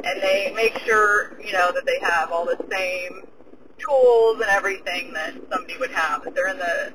and 0.03 0.21
they 0.21 0.53
make 0.55 0.77
sure 0.79 1.39
you 1.41 1.53
know 1.53 1.71
that 1.71 1.85
they 1.85 1.99
have 1.99 2.31
all 2.31 2.45
the 2.45 2.57
same 2.71 3.27
tools 3.77 4.35
and 4.41 4.49
everything 4.49 5.13
that 5.13 5.33
somebody 5.51 5.77
would 5.77 5.91
have. 5.91 6.23
That 6.23 6.35
they're 6.35 6.49
in 6.49 6.57
the 6.57 6.93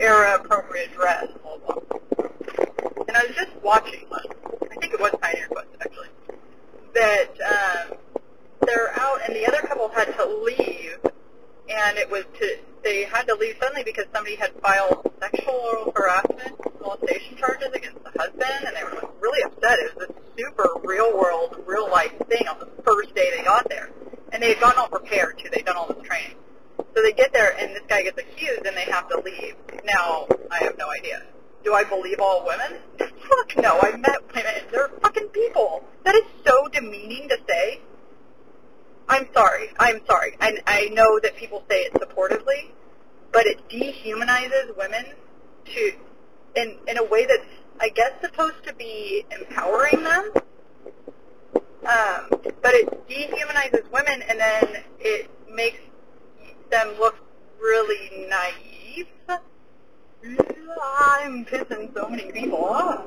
era 0.00 0.36
appropriate 0.36 0.92
dress. 0.94 1.28
And 3.08 3.16
I 3.16 3.24
was 3.26 3.36
just 3.36 3.50
watching 3.62 4.06
one. 4.08 4.24
I 4.70 4.76
think 4.76 4.94
it 4.94 5.00
was 5.00 5.12
Pioneer 5.20 5.48
Quest 5.48 5.68
actually. 5.80 6.08
That 6.94 7.30
um, 7.40 7.96
they're 8.66 8.98
out, 8.98 9.20
and 9.26 9.36
the 9.36 9.46
other 9.46 9.66
couple 9.66 9.88
had 9.88 10.16
to 10.16 10.26
leave 10.26 10.98
and 11.70 11.98
it 11.98 12.10
was 12.10 12.24
to 12.38 12.58
they 12.82 13.04
had 13.04 13.28
to 13.28 13.34
leave 13.34 13.56
suddenly 13.60 13.82
because 13.84 14.06
somebody 14.12 14.36
had 14.36 14.52
filed 14.62 15.12
sexual 15.20 15.92
harassment 15.94 16.56
molestation 16.80 17.36
charges 17.36 17.68
against 17.74 18.02
the 18.02 18.10
husband 18.18 18.66
and 18.66 18.74
they 18.74 18.82
were 18.84 18.94
like 18.94 19.10
really 19.20 19.42
upset. 19.42 19.78
It 19.78 19.94
was 19.96 20.08
this 20.08 20.16
super 20.38 20.68
real 20.82 21.14
world, 21.14 21.62
real 21.66 21.90
life 21.90 22.12
thing 22.28 22.48
on 22.48 22.58
the 22.58 22.68
first 22.82 23.14
day 23.14 23.30
they 23.36 23.44
got 23.44 23.68
there. 23.68 23.90
And 24.32 24.42
they 24.42 24.50
had 24.50 24.60
gotten 24.60 24.78
all 24.78 24.88
prepared 24.88 25.38
too, 25.38 25.48
they'd 25.50 25.64
done 25.64 25.76
all 25.76 25.86
this 25.86 26.02
training. 26.06 26.36
So 26.78 27.02
they 27.02 27.12
get 27.12 27.32
there 27.32 27.56
and 27.58 27.74
this 27.74 27.82
guy 27.88 28.02
gets 28.02 28.18
accused 28.18 28.66
and 28.66 28.76
they 28.76 28.84
have 28.84 29.08
to 29.08 29.20
leave. 29.20 29.54
Now, 29.84 30.26
I 30.50 30.64
have 30.64 30.78
no 30.78 30.88
idea. 30.90 31.22
Do 31.62 31.74
I 31.74 31.84
believe 31.84 32.20
all 32.20 32.46
women? 32.46 32.78
Fuck 32.98 33.56
no, 33.58 33.78
I 33.80 33.96
met 33.96 34.34
women. 34.34 34.54
They're 34.72 34.88
fucking 35.02 35.28
people. 35.28 35.84
That 36.04 36.14
is 36.14 36.24
so 36.46 36.68
demeaning 36.68 37.28
to 37.28 37.38
say. 37.48 37.80
I'm 39.08 39.28
sorry. 39.34 39.70
I'm 39.78 40.00
sorry. 40.06 40.36
I, 40.40 40.58
I 40.66 40.88
know 40.92 41.18
that 41.20 41.36
people 41.36 41.64
say 41.68 41.82
it 41.82 41.94
supportively, 41.94 42.70
but 43.32 43.46
it 43.46 43.68
dehumanizes 43.68 44.76
women 44.76 45.04
to 45.66 45.92
in 46.56 46.76
in 46.88 46.98
a 46.98 47.04
way 47.04 47.26
that's 47.26 47.46
I 47.82 47.88
guess, 47.88 48.12
supposed 48.20 48.62
to 48.66 48.74
be 48.74 49.24
empowering 49.30 50.04
them. 50.04 50.32
Um, 51.80 52.28
but 52.62 52.74
it 52.74 53.08
dehumanizes 53.08 53.90
women, 53.90 54.22
and 54.28 54.38
then 54.38 54.84
it 54.98 55.30
makes 55.52 55.80
them 56.70 56.94
look 56.98 57.16
really 57.60 58.26
naive. 58.28 59.06
I'm 60.82 61.44
pissing 61.46 61.92
so 61.94 62.08
many 62.08 62.30
people 62.32 62.64
off. 62.64 63.06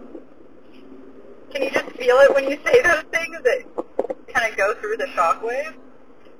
Can 1.51 1.61
you 1.61 1.69
just 1.69 1.91
feel 1.91 2.17
it 2.17 2.33
when 2.33 2.49
you 2.49 2.57
say 2.65 2.81
those 2.81 3.03
things 3.11 3.37
that 3.43 3.63
kind 4.33 4.51
of 4.51 4.57
go 4.57 4.73
through 4.75 4.97
the 4.97 5.05
shockwave? 5.05 5.75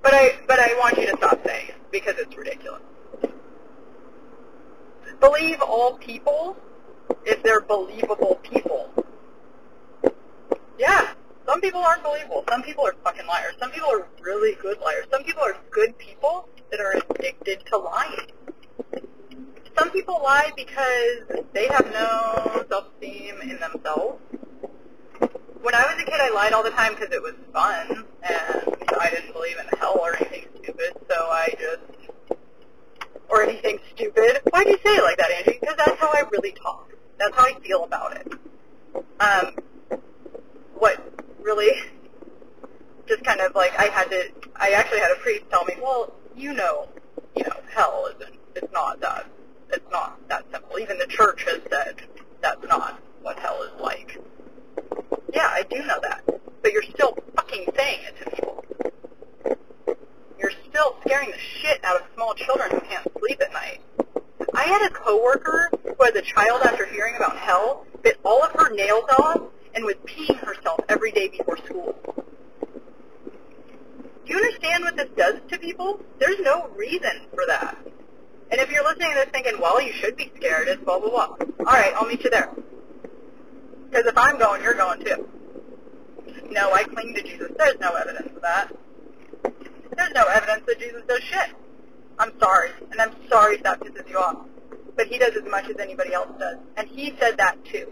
But 0.02 0.14
I, 0.14 0.40
but 0.48 0.60
I 0.60 0.74
want 0.80 0.98
you 0.98 1.06
to 1.12 1.18
stop 1.18 1.46
saying 1.46 1.70
it 1.70 1.76
because 1.92 2.16
it's 2.18 2.36
ridiculous. 2.36 2.82
Believe 5.20 5.62
all 5.62 5.98
people 5.98 6.58
if 7.26 7.42
they're 7.44 7.62
believable 7.62 8.40
people. 8.44 8.90
Yeah, 10.78 11.14
some 11.46 11.62
people 11.62 11.82
aren't 11.82 12.04
believable. 12.04 12.44
Some 12.50 12.64
people 12.64 12.86
are 12.86 12.96
fucking 13.04 13.28
liars. 13.28 13.56
Some 13.60 13.72
people 13.72 13.90
are 13.90 14.08
really 14.22 14.56
good 14.62 14.80
liars. 14.80 15.06
Some 15.12 15.24
people 15.24 15.44
are 15.44 15.58
good 15.72 15.98
people 15.98 16.48
that 16.72 16.80
are 16.80 17.02
addicted 17.10 17.66
to 17.68 17.78
lying. 17.78 18.28
Some 19.78 19.92
people 19.92 20.22
lie 20.24 20.52
because 20.56 21.44
they 21.54 21.68
have 21.68 21.92
no 21.92 22.66
self-esteem 22.70 23.42
in 23.42 23.60
themselves. 23.60 24.22
When 25.62 25.74
I 25.74 25.86
was 25.86 25.96
a 26.02 26.06
kid, 26.06 26.20
I 26.20 26.30
lied 26.30 26.54
all 26.54 26.64
the 26.64 26.72
time 26.72 26.94
because 26.94 27.14
it 27.14 27.22
was 27.22 27.34
fun, 27.54 28.06
and 28.22 28.76
I 29.00 29.10
didn't 29.10 29.34
believe 29.34 29.58
in 29.58 29.66
hell 29.80 29.98
or 30.00 30.16
anything 30.16 30.46
stupid, 30.62 30.94
so 31.10 31.16
I 31.16 31.50
just, 31.60 32.40
or 33.30 33.44
anything 33.44 33.80
stupid. 33.96 34.42
Why 34.50 34.64
do 34.64 34.72
you 34.72 34.80
say 34.84 34.98
it 34.98 35.04
like 35.04 35.18
that, 35.18 35.32
Angie? 35.32 35.58
Because 35.60 35.78
that's 35.78 36.00
how 36.00 36.10
I 36.10 36.24
really 36.32 36.52
talk. 36.52 36.92
That's 37.18 37.36
how 37.36 37.46
I 37.46 37.54
feel 37.62 37.86
about 37.86 38.18
it. 38.18 38.28
Um, 39.20 40.00
what 40.76 41.00
really 41.44 41.72
just 43.08 43.24
kind 43.24 43.42
of 43.42 43.54
like 43.54 43.78
I 43.78 43.86
had 43.86 44.10
to, 44.10 44.32
I 44.56 44.72
actually 44.72 45.00
had 45.00 45.12
a 45.12 45.16
priest 45.16 45.44
tell 45.50 45.66
me, 45.66 45.76
well, 45.82 46.14
you 46.36 46.54
know, 46.54 46.88
you 47.36 47.44
know, 47.44 47.58
hell 47.72 48.10
isn't, 48.16 48.36
it's 48.56 48.72
not 48.72 49.02
that, 49.02 49.26
it's 49.72 49.92
not 49.92 50.18
that 50.30 50.46
simple. 50.52 50.80
Even 50.80 50.98
the 50.98 51.08
church 51.08 51.44
has 51.44 51.62
said 51.70 52.02
that's 52.42 52.66
not 52.68 53.00
what 53.22 53.38
hell 53.40 53.62
is 53.64 53.82
like. 53.82 54.18
Yeah, 55.34 55.48
I 55.48 55.64
do 55.70 55.78
know 55.80 56.00
that, 56.02 56.24
but 56.62 56.72
you're 56.72 56.84
still 56.84 57.18
fucking 57.36 57.68
saying 57.76 58.00
it 58.04 58.24
to 58.24 58.32
people. 58.32 58.66
You're 60.40 60.52
still 60.70 60.96
scaring 61.06 61.32
the 61.32 61.38
shit 61.38 61.84
out 61.84 62.02
of 62.02 62.08
small 62.16 62.34
children 62.36 62.72
who 62.72 62.80
can't 62.82 63.08
sleep 63.20 63.42
at 63.42 63.52
night. 63.52 63.82
I 64.54 64.64
had 64.64 64.86
a 64.86 64.94
coworker 64.94 65.72
who 65.84 66.06
as 66.06 66.16
a 66.16 66.22
child 66.22 66.62
after 66.64 66.86
hearing 66.86 67.16
about 67.16 67.38
hell 67.38 67.86
bit 68.04 68.20
all 68.24 68.44
of 68.44 68.52
her 68.52 68.74
nails 68.74 69.06
off 69.18 69.42
and 69.76 69.86
was 69.86 69.96
peeing 70.06 70.38
herself 70.38 70.80
every 70.90 71.12
day 71.12 71.30
before 71.30 71.58
school. 71.58 71.96
Do 74.26 74.34
you 74.34 74.38
understand 74.38 74.84
what 74.84 74.96
this 74.96 75.10
does 75.18 75.36
to 75.50 75.60
people? 75.60 76.00
There's 76.20 76.40
no 76.40 76.70
reason 76.76 77.22
for 77.34 77.46
that. 77.48 77.78
And 78.52 78.62
if 78.62 78.72
you're 78.72 78.84
listening 78.84 79.10
to 79.10 79.16
this 79.16 79.30
thinking, 79.30 79.60
well, 79.60 79.82
you 79.82 79.92
should 79.94 80.16
be 80.16 80.32
scared, 80.36 80.68
it's 80.68 80.84
blah, 80.84 81.00
blah, 81.00 81.10
blah. 81.10 81.36
All 81.60 81.66
right, 81.66 81.94
I'll 81.96 82.08
meet 82.08 82.24
you 82.24 82.30
there. 82.30 82.50
Because 83.90 84.06
if 84.06 84.18
I'm 84.18 84.38
going, 84.38 84.62
you're 84.62 84.76
going 84.76 85.04
too. 85.04 85.28
No, 86.50 86.72
I 86.72 86.84
cling 86.84 87.16
to 87.16 87.24
Jesus. 87.24 87.52
There's 87.58 87.80
no 87.80 87.92
evidence 87.92 88.36
of 88.36 88.42
that. 88.42 88.76
There's 89.96 90.14
no 90.14 90.26
evidence 90.26 90.64
that 90.68 90.80
Jesus 90.80 91.04
does 91.08 91.22
shit. 91.22 91.50
I'm 92.20 92.32
sorry, 92.40 92.70
and 92.92 93.02
I'm 93.02 93.14
sorry 93.28 93.56
if 93.56 93.64
that 93.64 93.80
pisses 93.80 94.08
you 94.08 94.18
off. 94.18 94.38
But 94.96 95.08
he 95.08 95.18
does 95.18 95.36
as 95.36 95.50
much 95.50 95.68
as 95.70 95.78
anybody 95.78 96.14
else 96.14 96.30
does. 96.38 96.58
And 96.78 96.88
he 96.88 97.16
said 97.20 97.38
that 97.38 97.64
too. 97.66 97.92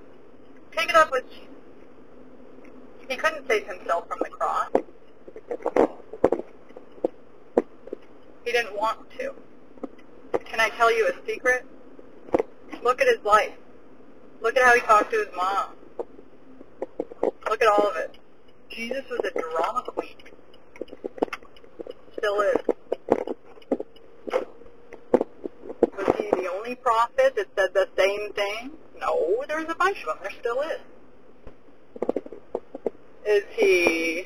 Take 0.75 0.89
it 0.89 0.95
up 0.95 1.12
with 1.12 1.29
Jesus. 1.32 1.50
He 3.12 3.17
couldn't 3.17 3.45
save 3.45 3.67
himself 3.67 4.08
from 4.08 4.19
the 4.24 4.30
cross. 4.30 4.69
He 8.45 8.54
didn't 8.54 8.74
want 8.74 9.00
to. 9.19 9.34
Can 10.45 10.62
I 10.62 10.69
tell 10.69 10.95
you 10.95 11.10
a 11.10 11.26
secret? 11.28 11.65
Look 12.82 13.02
at 13.02 13.08
his 13.08 13.21
life. 13.26 13.52
Look 14.39 14.56
at 14.56 14.63
how 14.63 14.76
he 14.76 14.80
talked 14.80 15.12
to 15.12 15.17
his 15.17 15.36
mom. 15.36 15.71
Look 17.50 17.62
at 17.62 17.67
all 17.67 17.89
of 17.89 17.97
it. 17.97 18.17
Jesus 18.69 19.04
was 19.10 19.19
a 19.26 19.38
drama 19.38 19.84
queen. 19.88 20.15
Still 22.17 22.39
is. 22.39 22.62
Was 25.97 26.15
he 26.17 26.30
the 26.32 26.50
only 26.50 26.76
prophet 26.76 27.36
that 27.36 27.47
said 27.58 27.74
the 27.74 27.89
same 27.97 28.32
thing? 28.32 28.71
No, 29.02 29.43
there's 29.50 29.69
a 29.69 29.76
bunch 29.76 30.00
of 30.04 30.06
them. 30.06 30.17
There 30.21 30.32
still 30.39 30.62
is. 30.62 30.80
He, 33.62 34.26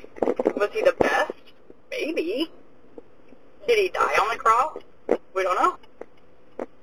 was 0.56 0.70
he 0.72 0.80
the 0.80 0.94
best? 0.98 1.32
Maybe. 1.90 2.50
Did 3.68 3.78
he 3.78 3.88
die 3.90 4.14
on 4.20 4.28
the 4.30 4.36
cross? 4.36 4.78
We 5.34 5.42
don't 5.42 5.56
know. 5.56 5.76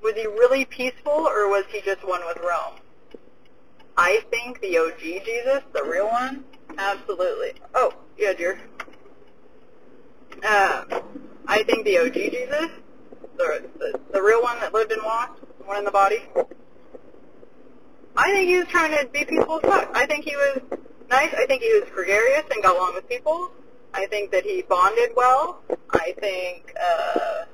Was 0.03 0.13
he 0.15 0.27
really 0.27 0.65
peaceful 0.65 1.13
or 1.13 1.49
was 1.49 1.65
he 1.69 1.81
just 1.81 2.07
one 2.07 2.21
with 2.27 2.37
Rome? 2.37 2.75
I 3.97 4.21
think 4.29 4.61
the 4.61 4.77
OG 4.77 4.99
Jesus, 4.99 5.63
the 5.73 5.83
real 5.83 6.07
one, 6.09 6.43
absolutely. 6.77 7.53
Oh, 7.73 7.93
yeah, 8.19 8.33
dear. 8.33 8.59
Uh, 10.45 10.83
I 11.47 11.63
think 11.63 11.85
the 11.85 11.97
OG 11.99 12.13
Jesus, 12.13 12.69
the, 13.37 13.69
the 13.79 13.99
the 14.11 14.21
real 14.21 14.43
one 14.43 14.59
that 14.59 14.73
lived 14.73 14.91
and 14.91 15.01
walked, 15.03 15.39
the 15.57 15.63
one 15.63 15.77
in 15.77 15.85
the 15.85 15.91
body. 15.91 16.21
I 18.15 18.31
think 18.31 18.49
he 18.49 18.57
was 18.57 18.67
trying 18.67 18.91
to 18.97 19.07
be 19.07 19.25
peaceful 19.25 19.55
as 19.55 19.61
fuck. 19.61 19.89
I 19.95 20.05
think 20.05 20.25
he 20.25 20.35
was 20.35 20.61
nice. 21.13 21.33
I 21.35 21.45
think 21.45 21.61
he 21.61 21.71
was 21.79 21.87
gregarious 21.93 22.43
and 22.51 22.63
got 22.63 22.75
along 22.75 22.95
with 22.95 23.07
people. 23.07 23.51
I 23.93 24.07
think 24.07 24.31
that 24.31 24.43
he 24.43 24.63
bonded 24.63 25.11
well. 25.15 25.61
I 25.91 26.15
think, 26.19 26.73
uh, 26.81 27.45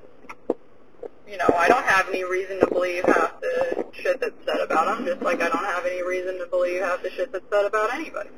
you 1.27 1.37
know, 1.37 1.49
I 1.57 1.67
don't 1.67 1.83
have 1.85 2.07
any 2.07 2.23
reason 2.23 2.61
to 2.61 2.67
believe 2.67 3.03
half 3.03 3.41
the 3.41 3.85
shit 3.91 4.21
that's 4.21 4.45
said 4.45 4.61
about 4.61 4.97
him, 4.97 5.05
just 5.05 5.21
like 5.21 5.41
I 5.41 5.49
don't 5.49 5.65
have 5.65 5.85
any 5.85 6.01
reason 6.01 6.39
to 6.39 6.47
believe 6.47 6.81
half 6.81 7.03
the 7.03 7.09
shit 7.09 7.33
that's 7.33 7.49
said 7.51 7.65
about 7.65 7.93
anybody. 7.93 8.29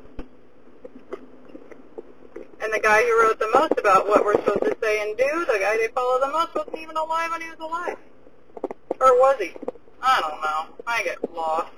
And 2.60 2.72
the 2.72 2.80
guy 2.80 3.02
who 3.02 3.22
wrote 3.22 3.38
the 3.38 3.50
most 3.54 3.78
about 3.78 4.08
what 4.08 4.24
we're 4.24 4.34
supposed 4.34 4.64
to 4.64 4.76
say 4.82 5.02
and 5.02 5.16
do, 5.16 5.46
the 5.46 5.58
guy 5.60 5.76
they 5.76 5.88
follow 5.94 6.18
the 6.18 6.32
most, 6.32 6.54
wasn't 6.54 6.78
even 6.78 6.96
alive 6.96 7.30
when 7.30 7.42
he 7.42 7.48
was 7.48 7.60
alive. 7.60 7.96
Or 9.00 9.18
was 9.18 9.36
he? 9.38 9.52
I 10.02 10.20
don't 10.20 10.40
know. 10.40 10.84
I 10.86 11.04
get 11.04 11.32
lost. 11.32 11.70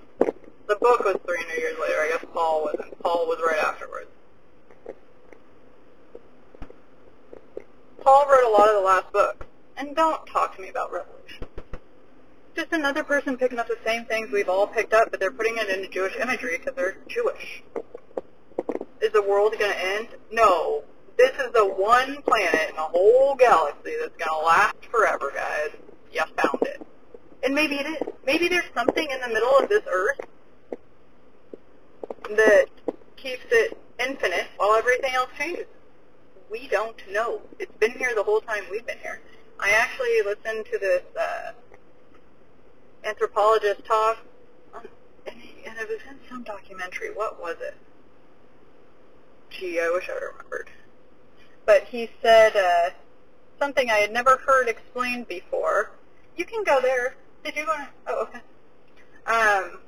The 0.67 0.77
book 0.77 1.05
was 1.05 1.17
300 1.27 1.59
years 1.59 1.77
later. 1.79 2.01
I 2.01 2.09
guess 2.13 2.25
Paul 2.33 2.65
wasn't. 2.65 3.03
Paul 3.03 3.27
was 3.27 3.39
right 3.45 3.59
afterwards. 3.59 4.09
Paul 8.01 8.27
wrote 8.31 8.45
a 8.45 8.51
lot 8.51 8.69
of 8.69 8.75
the 8.75 8.81
last 8.81 9.13
books. 9.13 9.47
And 9.77 9.95
don't 9.95 10.27
talk 10.27 10.57
to 10.57 10.63
me 10.63 10.69
about 10.69 10.93
Revelation. 10.93 11.49
Just 12.55 12.73
another 12.73 13.03
person 13.03 13.37
picking 13.37 13.59
up 13.59 13.67
the 13.67 13.79
same 13.85 14.05
things 14.05 14.31
we've 14.31 14.49
all 14.49 14.67
picked 14.67 14.95
up, 14.95 15.11
but 15.11 15.21
they're 15.21 15.33
putting 15.33 15.57
it 15.57 15.69
into 15.69 15.89
Jewish 15.89 16.15
imagery 16.17 16.57
because 16.59 16.75
they're 16.75 16.97
Jewish. 17.09 17.63
Is 19.03 19.13
the 19.13 19.23
world 19.23 19.55
going 19.59 19.73
to 19.73 19.85
end? 19.85 20.09
No. 20.31 20.85
This 21.17 21.33
is 21.33 21.53
the 21.53 21.67
one 21.67 22.23
planet 22.23 22.71
in 22.71 22.77
the 22.77 22.83
whole 22.83 23.35
galaxy 23.35 23.93
that's 24.01 24.17
going 24.17 24.41
to 24.41 24.47
last 24.47 24.85
forever, 24.91 25.33
guys. 25.35 25.71
You 26.13 26.23
found 26.37 26.63
it. 26.63 26.87
And 27.43 27.55
maybe 27.55 27.77
it 27.77 27.87
is. 27.87 28.09
Maybe 28.25 28.49
there's 28.49 28.65
something 28.75 29.07
in 29.11 29.21
the 29.21 29.29
middle 29.29 29.59
of 29.59 29.69
this 29.69 29.83
Earth 29.91 30.21
that 32.37 32.67
keeps 33.17 33.45
it 33.51 33.79
infinite 33.99 34.47
while 34.57 34.75
everything 34.75 35.15
else 35.15 35.31
changes. 35.39 35.67
We 36.51 36.69
don't 36.69 36.97
know. 37.11 37.41
It's 37.59 37.77
been 37.79 37.93
here 37.93 38.15
the 38.15 38.23
whole 38.23 38.41
time 38.41 38.65
we've 38.71 38.87
been 38.87 38.99
here. 38.99 39.21
I 39.59 39.71
actually 39.71 40.23
listened 40.25 40.67
to 40.73 40.79
this 40.79 41.03
uh, 41.19 41.53
anthropologist 43.05 43.85
talk, 43.85 44.19
on, 44.75 44.87
and, 45.27 45.37
it 45.37 45.89
was 45.89 46.01
in 46.09 46.19
some 46.29 46.43
documentary. 46.43 47.09
What 47.13 47.41
was 47.41 47.57
it? 47.61 47.75
Gee, 49.51 49.81
I 49.81 49.91
wish 49.91 50.09
I 50.09 50.15
remembered. 50.15 50.71
But 51.67 51.85
he 51.85 52.11
said 52.21 52.57
uh, 52.57 52.91
something 53.59 53.91
I 53.91 53.97
had 53.97 54.13
never 54.13 54.37
heard 54.47 54.69
explained 54.69 55.29
before. 55.29 55.91
You 56.37 56.45
can 56.45 56.65
go 56.65 56.81
there. 56.81 57.17
Did 57.45 57.57
you 57.57 57.67
want 57.67 57.83
to? 57.83 57.89
Oh, 58.09 58.23
okay. 58.23 58.41
Um, 59.27 59.81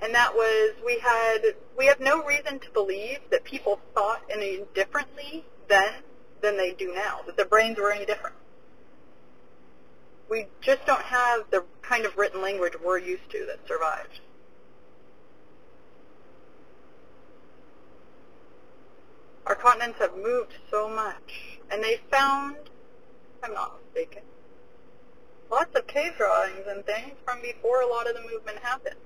and 0.00 0.14
that 0.14 0.34
was 0.34 0.74
we 0.84 0.98
had 0.98 1.54
we 1.76 1.86
have 1.86 2.00
no 2.00 2.24
reason 2.24 2.58
to 2.60 2.70
believe 2.70 3.18
that 3.30 3.44
people 3.44 3.80
thought 3.94 4.22
any 4.30 4.60
differently 4.74 5.44
then 5.68 5.92
than 6.40 6.56
they 6.56 6.72
do 6.72 6.92
now. 6.94 7.20
That 7.26 7.36
their 7.36 7.46
brains 7.46 7.78
were 7.78 7.92
any 7.92 8.06
different. 8.06 8.36
We 10.30 10.46
just 10.60 10.84
don't 10.86 11.02
have 11.02 11.50
the 11.50 11.64
kind 11.82 12.04
of 12.04 12.16
written 12.16 12.42
language 12.42 12.74
we're 12.84 12.98
used 12.98 13.30
to 13.30 13.46
that 13.46 13.66
survived. 13.66 14.20
Our 19.46 19.54
continents 19.54 19.98
have 20.00 20.14
moved 20.14 20.52
so 20.70 20.90
much, 20.90 21.58
and 21.70 21.82
they 21.82 22.00
found, 22.10 22.56
I'm 23.42 23.54
not 23.54 23.80
mistaken, 23.82 24.22
lots 25.50 25.74
of 25.74 25.86
cave 25.86 26.12
drawings 26.18 26.66
and 26.68 26.84
things 26.84 27.14
from 27.24 27.40
before 27.40 27.80
a 27.80 27.86
lot 27.86 28.06
of 28.06 28.14
the 28.14 28.20
movement 28.30 28.58
happened. 28.58 28.96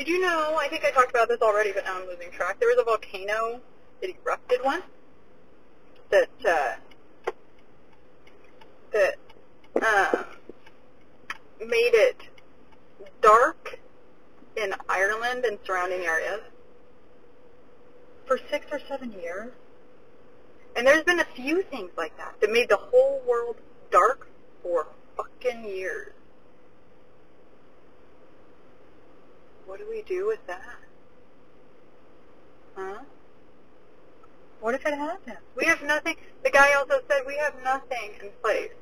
Did 0.00 0.08
you 0.08 0.18
know, 0.18 0.56
I 0.58 0.66
think 0.68 0.82
I 0.86 0.90
talked 0.92 1.10
about 1.10 1.28
this 1.28 1.42
already, 1.42 1.72
but 1.72 1.84
now 1.84 2.00
I'm 2.00 2.06
losing 2.06 2.30
track. 2.30 2.58
There 2.58 2.70
was 2.70 2.78
a 2.78 2.84
volcano 2.84 3.60
that 4.00 4.08
erupted 4.08 4.60
once 4.64 4.82
that, 6.08 6.30
uh, 6.48 7.32
that, 8.92 9.16
um, 9.76 10.24
made 11.60 11.92
it 11.92 12.16
dark 13.20 13.78
in 14.56 14.74
Ireland 14.88 15.44
and 15.44 15.58
surrounding 15.66 16.06
areas 16.06 16.40
for 18.24 18.40
six 18.50 18.64
or 18.72 18.80
seven 18.88 19.12
years. 19.12 19.52
And 20.76 20.86
there's 20.86 21.04
been 21.04 21.20
a 21.20 21.26
few 21.36 21.62
things 21.62 21.90
like 21.98 22.16
that 22.16 22.40
that 22.40 22.50
made 22.50 22.70
the 22.70 22.78
whole 22.78 23.20
world 23.28 23.56
dark 23.90 24.28
for 24.62 24.86
fucking 25.18 25.66
years. 25.66 26.14
What 29.70 29.78
do 29.78 29.88
we 29.88 30.02
do 30.02 30.26
with 30.26 30.44
that? 30.48 30.78
Huh? 32.74 33.02
What 34.58 34.74
if 34.74 34.84
it 34.84 34.94
happens? 34.94 35.36
We 35.54 35.64
have 35.66 35.80
nothing. 35.84 36.16
The 36.42 36.50
guy 36.50 36.72
also 36.72 36.98
said 37.08 37.22
we 37.24 37.36
have 37.36 37.54
nothing 37.62 38.14
in 38.20 38.30
place. 38.42 38.72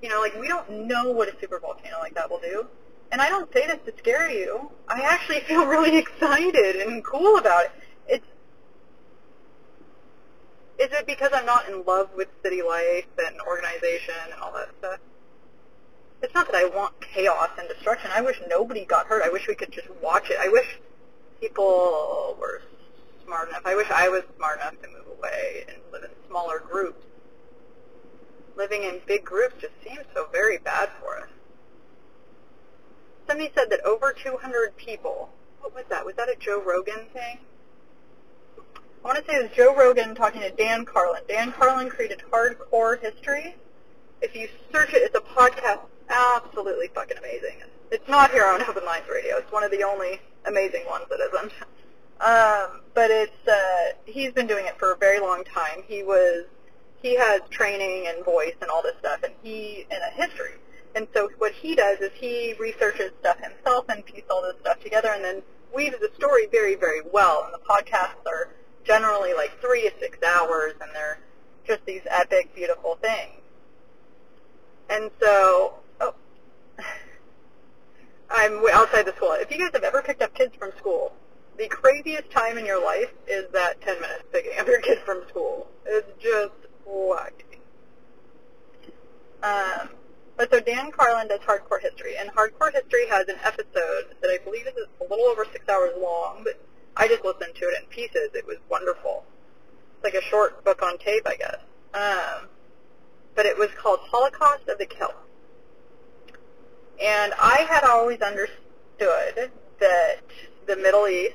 You 0.00 0.08
know, 0.08 0.20
like 0.20 0.38
we 0.38 0.46
don't 0.46 0.86
know 0.86 1.10
what 1.10 1.26
a 1.26 1.36
super 1.40 1.58
volcano 1.58 1.98
like 1.98 2.14
that 2.14 2.30
will 2.30 2.38
do. 2.38 2.68
And 3.10 3.20
I 3.20 3.28
don't 3.28 3.52
say 3.52 3.66
this 3.66 3.80
to 3.84 3.98
scare 3.98 4.30
you. 4.30 4.70
I 4.86 5.00
actually 5.00 5.40
feel 5.48 5.66
really 5.66 5.96
excited 5.96 6.76
and 6.76 7.04
cool 7.04 7.38
about 7.38 7.64
it. 7.64 7.72
It's 8.06 8.26
is 10.78 10.96
it 10.96 11.04
because 11.08 11.32
I'm 11.34 11.46
not 11.46 11.68
in 11.68 11.84
love 11.84 12.10
with 12.14 12.28
city 12.44 12.62
life 12.62 13.08
and 13.18 13.40
organization 13.40 14.14
and 14.30 14.40
all 14.40 14.52
that 14.52 14.68
stuff? 14.78 15.00
It's 16.22 16.34
not 16.34 16.46
that 16.50 16.54
I 16.54 16.64
want 16.64 17.00
chaos 17.00 17.50
and 17.58 17.68
destruction. 17.68 18.10
I 18.14 18.20
wish 18.20 18.40
nobody 18.48 18.84
got 18.84 19.06
hurt. 19.06 19.22
I 19.22 19.28
wish 19.28 19.46
we 19.46 19.54
could 19.54 19.70
just 19.70 19.88
watch 20.02 20.30
it. 20.30 20.38
I 20.40 20.48
wish 20.48 20.78
people 21.40 22.36
were 22.40 22.62
smart 23.24 23.48
enough. 23.48 23.62
I 23.64 23.74
wish 23.76 23.90
I 23.90 24.08
was 24.08 24.22
smart 24.36 24.60
enough 24.60 24.80
to 24.82 24.88
move 24.88 25.18
away 25.18 25.64
and 25.68 25.78
live 25.92 26.04
in 26.04 26.10
smaller 26.28 26.58
groups. 26.58 27.04
Living 28.56 28.84
in 28.84 29.00
big 29.06 29.24
groups 29.24 29.54
just 29.60 29.74
seems 29.84 30.04
so 30.14 30.28
very 30.32 30.56
bad 30.58 30.88
for 31.00 31.18
us. 31.18 31.28
Somebody 33.28 33.50
said 33.54 33.70
that 33.70 33.80
over 33.84 34.12
200 34.12 34.76
people, 34.76 35.30
what 35.60 35.74
was 35.74 35.84
that? 35.90 36.06
Was 36.06 36.14
that 36.14 36.28
a 36.28 36.36
Joe 36.36 36.62
Rogan 36.64 37.06
thing? 37.12 37.38
I 38.58 39.08
want 39.08 39.18
to 39.18 39.30
say 39.30 39.38
it 39.38 39.42
was 39.42 39.52
Joe 39.56 39.74
Rogan 39.74 40.14
talking 40.14 40.40
to 40.40 40.50
Dan 40.50 40.84
Carlin. 40.84 41.22
Dan 41.28 41.52
Carlin 41.52 41.90
created 41.90 42.22
Hardcore 42.32 43.00
History. 43.00 43.56
If 44.22 44.34
you 44.34 44.48
search 44.72 44.94
it, 44.94 45.02
it's 45.02 45.14
a 45.14 45.20
podcast 45.20 45.80
absolutely 46.08 46.88
fucking 46.94 47.18
amazing. 47.18 47.62
It's 47.90 48.08
not 48.08 48.30
here 48.30 48.44
on 48.46 48.62
Open 48.62 48.84
Minds 48.84 49.08
Radio. 49.08 49.36
It's 49.36 49.50
one 49.52 49.62
of 49.62 49.70
the 49.70 49.82
only 49.84 50.20
amazing 50.44 50.84
ones 50.88 51.04
that 51.10 51.20
isn't. 51.20 51.52
Um, 52.20 52.80
but 52.94 53.10
it's 53.10 53.46
uh, 53.46 53.92
he's 54.06 54.32
been 54.32 54.46
doing 54.46 54.66
it 54.66 54.78
for 54.78 54.92
a 54.92 54.96
very 54.96 55.20
long 55.20 55.44
time. 55.44 55.82
He 55.86 56.02
was 56.02 56.46
he 57.02 57.14
has 57.16 57.42
training 57.50 58.06
and 58.08 58.24
voice 58.24 58.54
and 58.60 58.70
all 58.70 58.82
this 58.82 58.96
stuff, 59.00 59.22
and 59.22 59.34
he 59.42 59.86
and 59.90 60.02
a 60.02 60.10
history. 60.10 60.54
And 60.94 61.06
so 61.12 61.28
what 61.38 61.52
he 61.52 61.74
does 61.74 61.98
is 62.00 62.10
he 62.14 62.54
researches 62.58 63.12
stuff 63.20 63.38
himself 63.38 63.84
and 63.90 64.04
pieces 64.04 64.24
all 64.30 64.42
this 64.42 64.56
stuff 64.60 64.82
together, 64.82 65.10
and 65.12 65.22
then 65.22 65.42
weaves 65.74 65.96
the 66.00 66.10
story 66.16 66.46
very 66.50 66.74
very 66.74 67.02
well. 67.12 67.44
And 67.44 67.52
the 67.52 67.66
podcasts 67.66 68.26
are 68.26 68.48
generally 68.84 69.34
like 69.34 69.60
three 69.60 69.82
to 69.82 69.92
six 70.00 70.18
hours, 70.22 70.72
and 70.80 70.90
they're 70.94 71.18
just 71.66 71.84
these 71.84 72.02
epic, 72.08 72.54
beautiful 72.54 72.96
things. 72.96 73.42
And 74.88 75.10
so, 75.20 75.74
I'm 78.30 78.60
outside 78.72 79.06
the 79.06 79.14
school. 79.16 79.32
If 79.32 79.50
you 79.50 79.58
guys 79.58 79.70
have 79.72 79.84
ever 79.84 80.02
picked 80.02 80.22
up 80.22 80.34
kids 80.34 80.54
from 80.56 80.72
school, 80.78 81.12
the 81.58 81.68
craziest 81.68 82.30
time 82.30 82.58
in 82.58 82.66
your 82.66 82.82
life 82.84 83.12
is 83.26 83.46
that 83.52 83.80
10 83.80 84.00
minutes 84.00 84.24
picking 84.32 84.58
up 84.58 84.66
your 84.66 84.80
kid 84.80 84.98
from 85.04 85.22
school. 85.28 85.68
It's 85.86 86.10
just 86.22 86.52
wacky. 86.86 87.58
Um, 89.42 89.90
but 90.36 90.50
so 90.50 90.60
Dan 90.60 90.90
Carlin 90.90 91.28
does 91.28 91.40
Hardcore 91.40 91.80
History, 91.80 92.16
and 92.18 92.30
Hardcore 92.30 92.72
History 92.72 93.06
has 93.08 93.28
an 93.28 93.36
episode 93.42 94.14
that 94.20 94.28
I 94.28 94.38
believe 94.44 94.66
is 94.66 94.74
a 95.00 95.04
little 95.04 95.26
over 95.26 95.46
six 95.50 95.66
hours 95.68 95.92
long, 95.98 96.42
but 96.44 96.60
I 96.96 97.08
just 97.08 97.24
listened 97.24 97.54
to 97.54 97.64
it 97.66 97.82
in 97.82 97.88
pieces. 97.88 98.30
It 98.34 98.46
was 98.46 98.56
wonderful. 98.68 99.24
It's 99.94 100.04
like 100.04 100.22
a 100.22 100.26
short 100.26 100.64
book 100.64 100.82
on 100.82 100.98
tape, 100.98 101.26
I 101.26 101.36
guess. 101.36 101.58
Um, 101.94 102.48
but 103.34 103.46
it 103.46 103.56
was 103.56 103.70
called 103.76 104.00
Holocaust 104.02 104.68
of 104.68 104.78
the 104.78 104.86
Celts. 104.86 105.14
And 107.02 107.34
I 107.40 107.66
had 107.68 107.84
always 107.84 108.20
understood 108.22 109.50
that 109.80 110.20
the 110.66 110.76
Middle 110.76 111.06
East, 111.08 111.34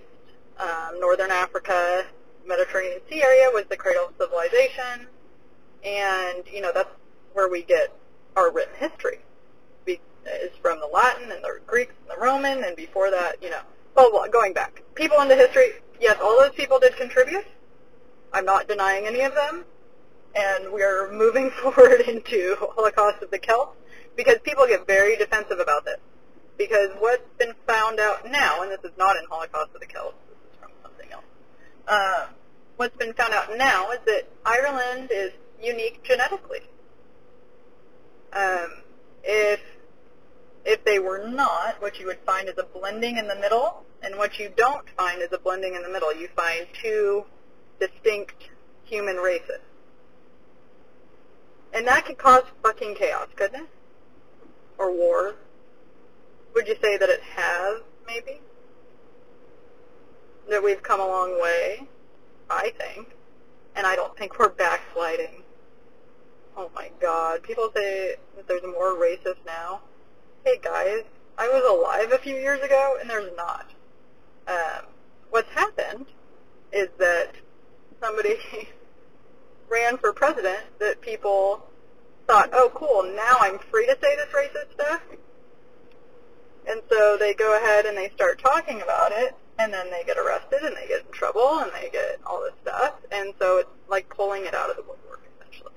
um, 0.60 1.00
Northern 1.00 1.32
Africa, 1.32 2.06
Mediterranean 2.46 3.00
Sea 3.10 3.22
area 3.22 3.50
was 3.54 3.66
the 3.70 3.78
cradle 3.78 4.06
of 4.06 4.14
civilization, 4.20 5.08
and 5.84 6.44
you 6.52 6.62
know 6.62 6.72
that's 6.74 6.90
where 7.34 7.48
we 7.48 7.62
get 7.62 7.94
our 8.36 8.52
written 8.52 8.74
history. 8.78 9.20
Be, 9.86 10.00
is 10.26 10.52
from 10.62 10.80
the 10.80 10.88
Latin 10.88 11.32
and 11.32 11.44
the 11.44 11.60
Greeks 11.68 11.94
and 12.02 12.18
the 12.18 12.22
Roman, 12.24 12.64
and 12.64 12.76
before 12.76 13.12
that, 13.12 13.42
you 13.42 13.50
know, 13.50 13.62
blah, 13.96 14.28
going 14.28 14.54
back. 14.54 14.82
People 14.96 15.22
in 15.22 15.28
the 15.28 15.36
history, 15.36 15.74
yes, 16.00 16.18
all 16.22 16.40
those 16.40 16.56
people 16.56 16.80
did 16.80 16.96
contribute. 16.96 17.46
I'm 18.34 18.46
not 18.46 18.68
denying 18.68 19.06
any 19.06 19.22
of 19.22 19.36
them, 19.36 19.66
and 20.36 20.72
we're 20.72 21.12
moving 21.12 21.50
forward 21.62 22.02
into 22.02 22.56
Holocaust 22.60 23.22
of 23.22 23.30
the 23.30 23.40
Celts 23.40 23.78
because 24.16 24.38
people 24.44 24.68
get 24.68 24.86
very 24.88 25.16
defensive 25.18 25.60
about 25.60 25.86
this. 25.86 26.00
Because 26.58 26.90
what's 27.00 27.24
been 27.40 27.54
found 27.66 28.00
out 28.00 28.30
now, 28.30 28.62
and 28.62 28.72
this 28.72 28.84
is 28.84 28.96
not 28.98 29.16
in 29.18 29.24
Holocaust 29.30 29.70
of 29.74 29.82
the 29.82 29.88
Celts, 29.88 30.16
this 30.28 30.38
is 30.38 30.60
from 30.60 30.72
something 30.84 31.12
else. 31.12 31.24
Uh, 31.88 32.28
what's 32.78 32.96
been 32.98 33.14
found 33.14 33.34
out 33.34 33.58
now 33.58 33.92
is 33.92 34.00
that 34.06 34.28
Ireland 34.46 35.10
is 35.12 35.32
unique 35.62 36.04
genetically. 36.04 36.62
Um, 38.34 38.84
if 39.24 39.60
if 40.64 40.84
they 40.84 41.00
were 41.00 41.28
not, 41.28 41.82
what 41.82 42.00
you 42.00 42.06
would 42.06 42.20
find 42.26 42.48
is 42.48 42.56
a 42.58 42.64
blending 42.64 43.18
in 43.18 43.28
the 43.28 43.36
middle, 43.36 43.84
and 44.04 44.18
what 44.18 44.38
you 44.38 44.52
don't 44.56 44.88
find 44.92 45.22
is 45.22 45.30
a 45.32 45.40
blending 45.40 45.74
in 45.76 45.82
the 45.82 45.90
middle. 45.90 46.14
You 46.14 46.28
find 46.36 46.68
two 46.82 47.26
distinct 47.80 48.50
human 48.84 49.16
races. 49.16 49.60
And 51.74 51.88
that 51.88 52.06
could 52.06 52.18
cause 52.18 52.44
fucking 52.62 52.96
chaos, 52.96 53.28
couldn't 53.36 53.62
it? 53.62 53.70
Or 54.82 54.92
wars. 54.92 55.36
Would 56.56 56.68
you 56.68 56.76
say 56.82 56.98
that 56.98 57.08
it 57.08 57.22
has, 57.22 57.82
maybe? 58.08 58.42
That 60.50 60.64
we've 60.64 60.82
come 60.82 61.00
a 61.00 61.06
long 61.06 61.40
way, 61.40 61.88
I 62.50 62.72
think. 62.72 63.12
And 63.76 63.86
I 63.86 63.96
don't 63.96 64.18
think 64.18 64.40
we're 64.40 64.50
backsliding. 64.50 65.44
Oh 66.58 66.72
my 66.74 66.90
god. 67.00 67.44
People 67.44 67.70
say 67.76 68.16
that 68.36 68.48
there's 68.48 68.64
more 68.64 68.96
racists 68.96 69.46
now. 69.46 69.82
Hey 70.44 70.58
guys, 70.60 71.04
I 71.38 71.48
was 71.48 71.64
alive 71.64 72.12
a 72.12 72.18
few 72.18 72.36
years 72.36 72.62
ago 72.62 72.98
and 73.00 73.08
there's 73.08 73.32
not. 73.38 73.70
Um, 74.48 74.88
what's 75.30 75.52
happened 75.52 76.08
is 76.74 76.90
that 76.98 77.36
somebody 78.02 78.38
ran 79.70 79.98
for 79.98 80.12
president 80.12 80.64
that 80.80 81.02
people 81.02 81.68
thought, 82.32 82.50
oh 82.54 82.72
cool, 82.74 83.04
now 83.14 83.36
I'm 83.42 83.60
free 83.60 83.86
to 83.88 83.98
say 84.02 84.16
this 84.16 84.30
racist 84.34 84.72
stuff. 84.74 85.02
And 86.66 86.82
so 86.90 87.18
they 87.20 87.34
go 87.34 87.58
ahead 87.58 87.86
and 87.86 87.98
they 87.98 88.10
start 88.16 88.40
talking 88.42 88.82
about 88.82 89.12
it, 89.12 89.36
and 89.60 89.74
then 89.74 89.92
they 89.92 90.04
get 90.06 90.18
arrested 90.18 90.62
and 90.64 90.74
they 90.78 90.88
get 90.88 91.02
in 91.06 91.12
trouble 91.12 91.60
and 91.60 91.70
they 91.74 91.90
get 91.92 92.22
all 92.26 92.42
this 92.42 92.54
stuff. 92.62 92.94
And 93.12 93.34
so 93.38 93.58
it's 93.58 93.70
like 93.90 94.08
pulling 94.08 94.46
it 94.46 94.54
out 94.54 94.70
of 94.70 94.78
the 94.78 94.84
woodwork, 94.84 95.24
essentially. 95.36 95.74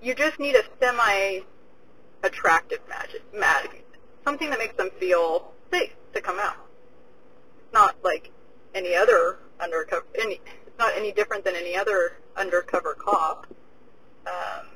You 0.00 0.14
just 0.14 0.38
need 0.38 0.54
a 0.54 0.62
semi-attractive 0.80 2.78
magic, 2.88 3.24
mag, 3.34 3.82
something 4.24 4.48
that 4.50 4.60
makes 4.60 4.76
them 4.76 4.90
feel 5.00 5.50
safe 5.72 5.96
to 6.14 6.20
come 6.20 6.38
out. 6.38 6.68
It's 7.64 7.72
not 7.72 7.96
like 8.04 8.30
any 8.76 8.94
other 8.94 9.38
undercover, 9.58 10.06
any, 10.20 10.40
it's 10.66 10.78
not 10.78 10.92
any 10.96 11.10
different 11.10 11.44
than 11.44 11.56
any 11.56 11.76
other 11.76 12.16
undercover 12.36 12.94
cop. 12.94 13.48
Um, 14.24 14.66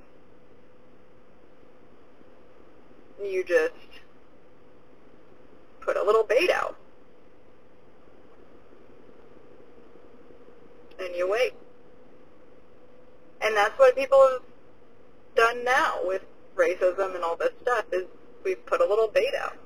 you 3.22 3.44
just 3.44 3.72
put 5.81 5.96
a 5.96 6.03
little 6.03 6.24
bait 6.24 6.50
out. 6.50 6.77
And 10.98 11.14
you 11.14 11.29
wait. 11.29 11.53
And 13.40 13.57
that's 13.57 13.79
what 13.79 13.94
people 13.94 14.27
have 14.31 14.42
done 15.35 15.64
now 15.64 15.98
with 16.05 16.22
racism 16.57 17.14
and 17.14 17.24
all 17.24 17.37
this 17.37 17.53
stuff 17.62 17.85
is 17.92 18.05
we've 18.44 18.64
put 18.64 18.81
a 18.81 18.87
little 18.87 19.09
bait 19.09 19.35
out. 19.38 19.57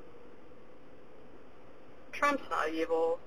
Trump's 2.11 2.43
not 2.49 2.69
evil. 2.69 3.19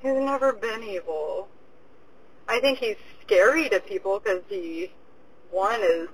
He's 0.00 0.12
never 0.12 0.52
been 0.52 0.82
evil. 0.82 1.48
I 2.46 2.60
think 2.60 2.78
he's 2.78 2.96
scary 3.22 3.68
to 3.70 3.80
people 3.80 4.20
because 4.20 4.42
he, 4.48 4.92
one, 5.50 5.80
is 5.82 6.08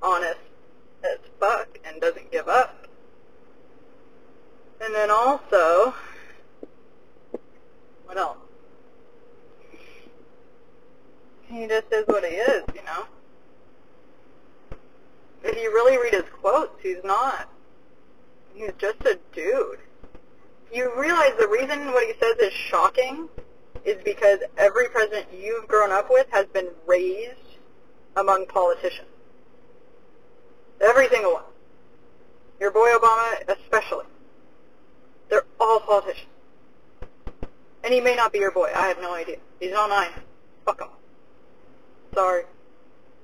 honest 0.00 0.38
as 1.04 1.18
fuck 1.38 1.78
and 1.84 2.00
doesn't 2.00 2.30
give 2.32 2.48
up. 2.48 2.88
And 4.80 4.94
then 4.94 5.10
also, 5.10 5.94
what 8.04 8.18
else? 8.18 8.38
He 11.46 11.66
just 11.66 11.92
is 11.92 12.06
what 12.06 12.24
he 12.24 12.36
is, 12.36 12.64
you 12.74 12.82
know? 12.82 13.04
If 15.42 15.56
you 15.56 15.70
really 15.70 15.96
read 15.96 16.14
his 16.14 16.30
quotes, 16.40 16.82
he's 16.82 17.04
not. 17.04 17.48
He's 18.54 18.72
just 18.78 19.00
a 19.02 19.18
dude. 19.32 19.78
You 20.72 20.92
realize 20.98 21.32
the 21.38 21.48
reason 21.48 21.92
what 21.92 22.06
he 22.06 22.14
says 22.20 22.36
is 22.38 22.52
shocking 22.52 23.28
is 23.84 24.02
because 24.04 24.40
every 24.56 24.88
president 24.88 25.26
you've 25.38 25.68
grown 25.68 25.92
up 25.92 26.08
with 26.10 26.26
has 26.30 26.46
been 26.46 26.68
raised 26.86 27.34
among 28.16 28.46
politicians. 28.46 29.08
Every 30.80 31.08
single 31.08 31.34
one. 31.34 31.44
Your 32.60 32.70
boy 32.70 32.90
Obama 32.94 33.48
especially. 33.48 34.06
They're 35.28 35.44
all 35.60 35.80
politicians. 35.80 36.28
And 37.82 37.92
he 37.92 38.00
may 38.00 38.14
not 38.14 38.32
be 38.32 38.38
your 38.38 38.52
boy. 38.52 38.70
I 38.74 38.88
have 38.88 39.00
no 39.00 39.14
idea. 39.14 39.36
He's 39.60 39.72
not 39.72 39.90
mine. 39.90 40.08
Fuck 40.64 40.80
him. 40.80 40.88
Sorry. 42.14 42.44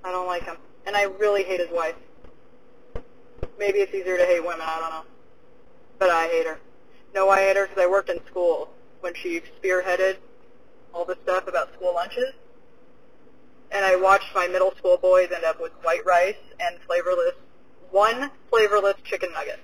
I 0.04 0.10
don't 0.12 0.26
like 0.26 0.44
him. 0.44 0.56
And 0.86 0.96
I 0.96 1.04
really 1.04 1.44
hate 1.44 1.60
his 1.60 1.70
wife. 1.70 1.94
Maybe 3.58 3.78
it's 3.78 3.94
easier 3.94 4.16
to 4.16 4.24
hate 4.24 4.40
women. 4.40 4.62
I 4.62 4.78
don't 4.80 4.90
know. 4.90 5.04
But 5.98 6.10
I 6.10 6.28
hate 6.28 6.46
her. 6.46 6.58
No, 7.14 7.28
I 7.28 7.40
hate 7.40 7.56
her 7.56 7.66
because 7.66 7.82
I 7.82 7.86
worked 7.86 8.10
in 8.10 8.24
school 8.26 8.70
when 9.00 9.14
she 9.14 9.42
spearheaded 9.62 10.16
all 10.92 11.04
the 11.04 11.16
stuff 11.22 11.46
about 11.46 11.72
school 11.74 11.94
lunches. 11.94 12.32
And 13.70 13.84
I 13.84 13.96
watched 13.96 14.34
my 14.34 14.48
middle 14.48 14.72
school 14.76 14.96
boys 14.96 15.28
end 15.34 15.44
up 15.44 15.60
with 15.60 15.72
white 15.82 16.04
rice 16.04 16.34
and 16.58 16.78
flavorless, 16.86 17.34
one 17.90 18.30
flavorless 18.50 18.96
chicken 19.04 19.30
nugget. 19.32 19.60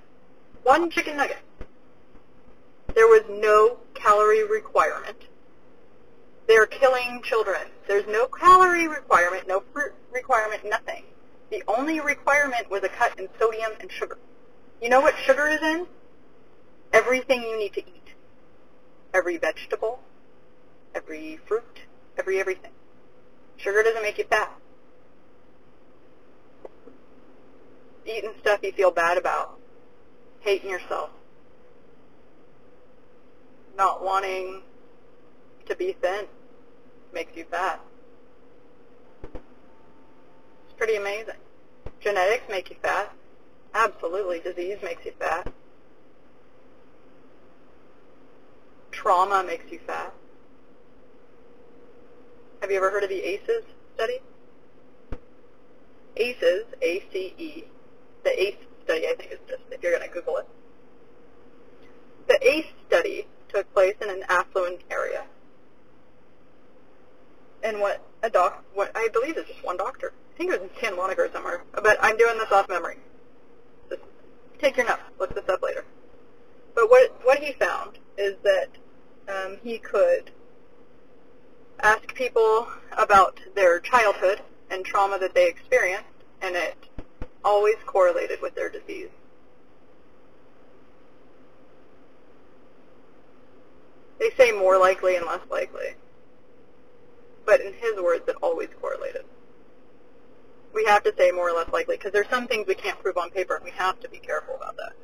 One 0.63 0.91
chicken 0.91 1.17
nugget. 1.17 1.39
There 2.95 3.07
was 3.07 3.25
no 3.29 3.79
calorie 3.95 4.45
requirement. 4.45 5.17
They're 6.47 6.67
killing 6.67 7.21
children. 7.25 7.63
There's 7.89 8.07
no 8.07 8.27
calorie 8.27 8.89
requirement, 8.89 9.49
no 9.49 9.63
fruit 9.73 9.93
requirement, 10.13 10.63
nothing. 10.65 11.05
The 11.51 11.63
only 11.69 12.01
requirement 12.01 12.71
was 12.71 12.83
a 12.85 12.89
cut 12.89 13.19
in 13.19 13.29
sodium 13.39 13.73
and 13.81 13.91
sugar. 13.91 14.19
You 14.81 14.89
know 14.89 15.01
what 15.01 15.15
sugar 15.19 15.49
is 15.49 15.61
in? 15.63 15.87
Everything 16.93 17.43
you 17.43 17.59
need 17.59 17.73
to 17.75 17.81
eat. 17.81 18.15
Every 19.13 19.37
vegetable, 19.39 20.01
every 20.95 21.39
fruit, 21.47 21.81
every 22.17 22.41
everything. 22.41 22.73
Sugar 23.57 23.83
doesn't 23.83 24.03
make 24.03 24.19
you 24.19 24.25
fat. 24.25 24.53
Eating 28.05 28.35
stuff 28.41 28.61
you 28.63 28.73
feel 28.73 28.91
bad 28.91 29.19
about. 29.19 29.59
Hating 30.41 30.71
yourself. 30.71 31.11
Not 33.77 34.05
wanting 34.05 34.63
to 35.67 35.75
be 35.75 35.93
thin 35.93 36.27
makes 37.13 37.37
you 37.37 37.45
fat. 37.51 37.81
It's 39.35 40.75
pretty 40.77 40.97
amazing. 40.97 41.35
Genetics 42.01 42.45
make 42.49 42.71
you 42.71 42.77
fat. 42.81 43.13
Absolutely. 43.75 44.41
Disease 44.41 44.79
makes 44.83 45.05
you 45.05 45.13
fat. 45.19 45.53
Trauma 48.93 49.43
makes 49.43 49.71
you 49.71 49.79
fat. 49.87 50.15
Have 52.67 52.73
you 52.73 52.79
ever 52.79 52.91
heard 52.91 53.05
of 53.05 53.11
the 53.11 53.23
ACEs 53.23 53.63
study? 53.95 54.19
ACEs, 56.17 56.65
A-C-E. 56.83 57.65
The 58.25 58.43
ACE 58.43 58.57
study, 58.83 59.07
I 59.07 59.15
think 59.15 59.31
is 59.31 59.39
just, 59.47 59.63
if 59.71 59.81
you're 59.85 59.97
going 59.97 60.03
to 60.03 60.13
Google 60.13 60.39
it. 60.39 60.49
The 62.27 62.45
ACE 62.45 62.67
study 62.89 63.29
took 63.51 63.73
place 63.73 63.95
in 64.03 64.11
an 64.11 64.25
affluent 64.29 64.81
area. 64.91 65.23
And 67.63 67.79
what 67.79 68.03
a 68.25 68.31
doc, 68.31 68.65
what 68.75 68.91
I 68.97 69.11
believe 69.13 69.37
is 69.37 69.47
just 69.47 69.65
one 69.65 69.77
doctor. 69.77 70.13
I 70.35 70.37
think 70.37 70.53
it 70.53 70.61
was 70.61 70.69
in 70.69 70.77
Santa 70.81 70.97
Monica 70.97 71.23
or 71.23 71.31
somewhere. 71.33 71.63
But 71.73 71.99
I'm 72.01 72.17
doing 72.17 72.37
this 72.37 72.51
off 72.51 72.69
memory. 72.69 72.97
Just 73.89 74.03
take 74.59 74.77
your 74.77 74.87
notes. 74.87 75.03
Look 75.21 75.33
this 75.37 75.49
up 75.49 75.63
later. 75.63 75.85
But 76.75 76.91
what 76.91 77.15
what 77.23 77.39
he 77.39 77.53
found 77.53 78.01
is 78.19 78.35
that 78.43 78.71
um, 79.29 79.59
he 79.63 79.79
could 79.79 80.33
ask 81.81 82.15
people 82.15 82.69
about 82.97 83.41
their 83.55 83.79
childhood 83.81 84.41
and 84.71 84.85
trauma 84.85 85.19
that 85.19 85.35
they 85.35 85.49
experienced, 85.49 86.05
and 86.43 86.57
it 86.57 86.77
always 87.45 87.77
correlated 87.87 88.41
with 88.43 88.55
their 88.55 88.69
disease. 88.69 89.11
They 94.19 94.31
say 94.31 94.53
more 94.53 94.79
likely 94.79 95.17
and 95.17 95.27
less 95.27 95.43
likely. 95.51 95.95
But 97.45 97.61
in 97.61 97.75
his 97.75 98.01
words, 98.01 98.25
it 98.27 98.37
always 98.43 98.69
correlated. 98.81 99.25
We 100.75 100.85
have 100.87 101.05
to 101.05 101.15
say 101.17 101.31
more 101.31 101.51
or 101.51 101.53
less 101.53 101.69
likely 101.73 101.97
because 101.97 102.13
there's 102.13 102.29
some 102.29 102.49
things 102.49 102.67
we 102.67 102.75
can't 102.75 102.99
prove 103.01 103.17
on 103.17 103.31
paper, 103.31 103.55
and 103.55 103.65
we 103.65 103.71
have 103.73 104.01
to 104.01 104.09
be 104.09 104.19
careful 104.19 104.57
about 104.57 104.77
that. 104.79 104.95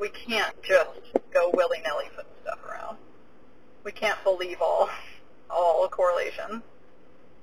We 0.00 0.08
can't 0.08 0.60
just 0.62 1.00
go 1.32 1.50
willy-nilly 1.54 2.06
putting 2.16 2.32
stuff 2.42 2.58
around. 2.68 2.96
We 3.84 3.92
can't 3.92 4.22
believe 4.24 4.60
all 4.60 4.90
all 5.50 5.88
correlations. 5.88 6.62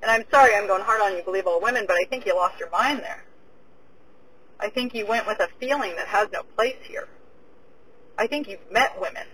And 0.02 0.12
I'm 0.12 0.24
sorry 0.32 0.56
I'm 0.56 0.68
going 0.68 0.84
hard 0.84 1.02
on 1.02 1.18
you, 1.18 1.24
believe 1.24 1.48
all 1.48 1.62
women, 1.62 1.86
but 1.88 1.96
I 1.96 2.06
think 2.06 2.26
you 2.26 2.36
lost 2.36 2.60
your 2.60 2.70
mind 2.70 3.00
there. 3.00 3.24
I 4.60 4.70
think 4.70 4.94
you 4.94 5.06
went 5.06 5.28
with 5.28 5.40
a 5.40 5.50
feeling 5.60 5.96
that 5.96 6.08
has 6.08 6.30
no 6.32 6.44
place 6.56 6.78
here. 6.84 7.08
I 8.18 8.28
think 8.28 8.48
you've 8.48 8.72
met 8.72 9.00
women, 9.00 9.28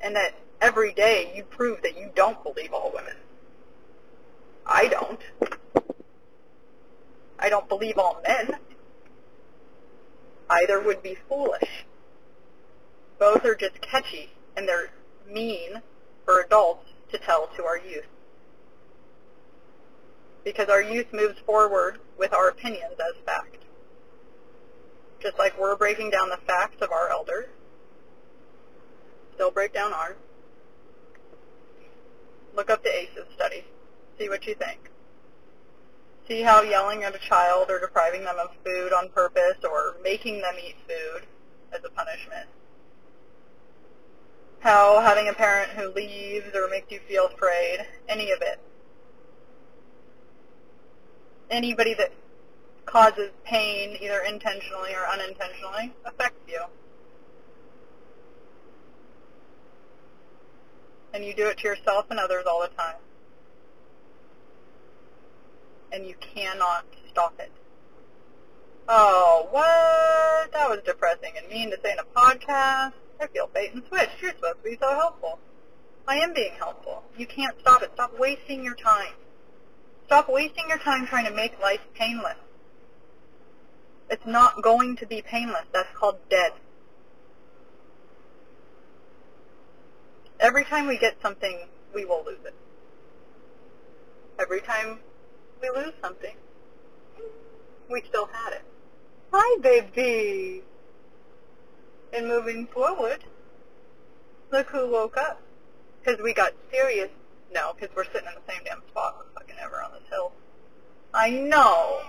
and 0.00 0.14
that 0.14 0.34
every 0.60 0.92
day 0.92 1.32
you 1.34 1.42
prove 1.42 1.82
that 1.82 1.98
you 1.98 2.10
don't 2.14 2.42
believe 2.42 2.72
all 2.72 2.92
women. 2.94 3.14
I 4.66 4.86
don't. 4.88 5.20
I 7.38 7.48
don't 7.48 7.68
believe 7.68 7.98
all 7.98 8.20
men. 8.26 8.56
Either 10.48 10.80
would 10.80 11.02
be 11.02 11.16
foolish. 11.28 11.84
Both 13.18 13.44
are 13.44 13.54
just 13.54 13.80
catchy, 13.80 14.30
and 14.56 14.68
they're 14.68 14.90
mean 15.28 15.82
for 16.24 16.40
adults 16.40 16.88
to 17.12 17.18
tell 17.18 17.48
to 17.56 17.64
our 17.64 17.78
youth. 17.78 18.06
Because 20.44 20.68
our 20.68 20.82
youth 20.82 21.12
moves 21.12 21.38
forward 21.40 21.98
with 22.18 22.32
our 22.32 22.48
opinions 22.48 22.94
as 22.94 23.22
fact. 23.24 23.58
Just 25.20 25.38
like 25.38 25.58
we're 25.60 25.76
breaking 25.76 26.10
down 26.10 26.30
the 26.30 26.38
facts 26.46 26.80
of 26.80 26.90
our 26.92 27.10
elders, 27.10 27.46
they'll 29.36 29.50
break 29.50 29.74
down 29.74 29.92
ours. 29.92 30.16
Look 32.56 32.70
up 32.70 32.82
the 32.82 32.94
ACEs 32.94 33.26
study. 33.34 33.64
See 34.18 34.28
what 34.28 34.46
you 34.46 34.54
think. 34.54 34.90
See 36.26 36.42
how 36.42 36.62
yelling 36.62 37.04
at 37.04 37.14
a 37.14 37.18
child 37.18 37.70
or 37.70 37.78
depriving 37.78 38.24
them 38.24 38.36
of 38.38 38.50
food 38.64 38.92
on 38.92 39.10
purpose 39.10 39.58
or 39.62 39.96
making 40.02 40.40
them 40.40 40.54
eat 40.64 40.76
food 40.86 41.26
as 41.72 41.80
a 41.84 41.90
punishment 41.90 42.48
how 44.60 45.00
having 45.00 45.28
a 45.28 45.32
parent 45.32 45.70
who 45.70 45.88
leaves 45.90 46.54
or 46.54 46.68
makes 46.68 46.90
you 46.90 47.00
feel 47.08 47.26
afraid, 47.26 47.86
any 48.08 48.30
of 48.30 48.42
it. 48.42 48.60
Anybody 51.50 51.94
that 51.94 52.12
causes 52.84 53.30
pain, 53.44 53.96
either 54.00 54.20
intentionally 54.20 54.94
or 54.94 55.06
unintentionally, 55.06 55.92
affects 56.04 56.40
you. 56.46 56.60
And 61.12 61.24
you 61.24 61.34
do 61.34 61.48
it 61.48 61.58
to 61.58 61.64
yourself 61.64 62.06
and 62.10 62.20
others 62.20 62.44
all 62.46 62.60
the 62.60 62.68
time. 62.68 62.96
And 65.90 66.06
you 66.06 66.14
cannot 66.20 66.84
stop 67.10 67.34
it. 67.40 67.50
Oh, 68.88 69.48
what? 69.50 70.52
That 70.52 70.68
was 70.68 70.80
depressing 70.84 71.32
and 71.36 71.48
mean 71.48 71.70
to 71.70 71.78
say 71.82 71.92
in 71.92 71.98
a 71.98 72.04
podcast. 72.04 72.92
I 73.20 73.26
feel 73.26 73.50
bait 73.52 73.74
and 73.74 73.82
switch. 73.86 74.08
You're 74.22 74.32
supposed 74.32 74.58
to 74.64 74.70
be 74.70 74.78
so 74.80 74.88
helpful. 74.94 75.38
I 76.08 76.16
am 76.18 76.32
being 76.32 76.52
helpful. 76.58 77.04
You 77.16 77.26
can't 77.26 77.54
stop 77.60 77.82
it. 77.82 77.90
Stop 77.94 78.18
wasting 78.18 78.64
your 78.64 78.74
time. 78.74 79.12
Stop 80.06 80.28
wasting 80.28 80.64
your 80.68 80.78
time 80.78 81.06
trying 81.06 81.26
to 81.26 81.30
make 81.30 81.60
life 81.60 81.80
painless. 81.94 82.38
It's 84.08 84.26
not 84.26 84.62
going 84.62 84.96
to 84.96 85.06
be 85.06 85.22
painless. 85.22 85.66
That's 85.72 85.94
called 85.94 86.16
dead. 86.28 86.52
Every 90.40 90.64
time 90.64 90.86
we 90.86 90.98
get 90.98 91.20
something, 91.20 91.68
we 91.94 92.04
will 92.04 92.24
lose 92.24 92.44
it. 92.44 92.54
Every 94.40 94.62
time 94.62 94.98
we 95.60 95.68
lose 95.68 95.92
something, 96.02 96.34
we 97.90 98.02
still 98.08 98.26
had 98.32 98.54
it. 98.54 98.62
Hi, 99.32 99.60
baby. 99.60 100.62
And 102.12 102.26
moving 102.26 102.66
forward, 102.66 103.24
look 104.50 104.68
who 104.68 104.90
woke 104.90 105.16
up. 105.16 105.40
Because 106.02 106.20
we 106.22 106.32
got 106.32 106.52
serious. 106.72 107.10
No, 107.52 107.72
because 107.74 107.94
we're 107.94 108.04
sitting 108.04 108.28
in 108.28 108.34
the 108.34 108.52
same 108.52 108.62
damn 108.64 108.82
spot 108.88 109.16
with 109.18 109.34
fucking 109.34 109.56
ever 109.62 109.82
on 109.82 109.92
this 109.92 110.08
hill. 110.08 110.32
I 111.12 111.30
know. 111.30 112.00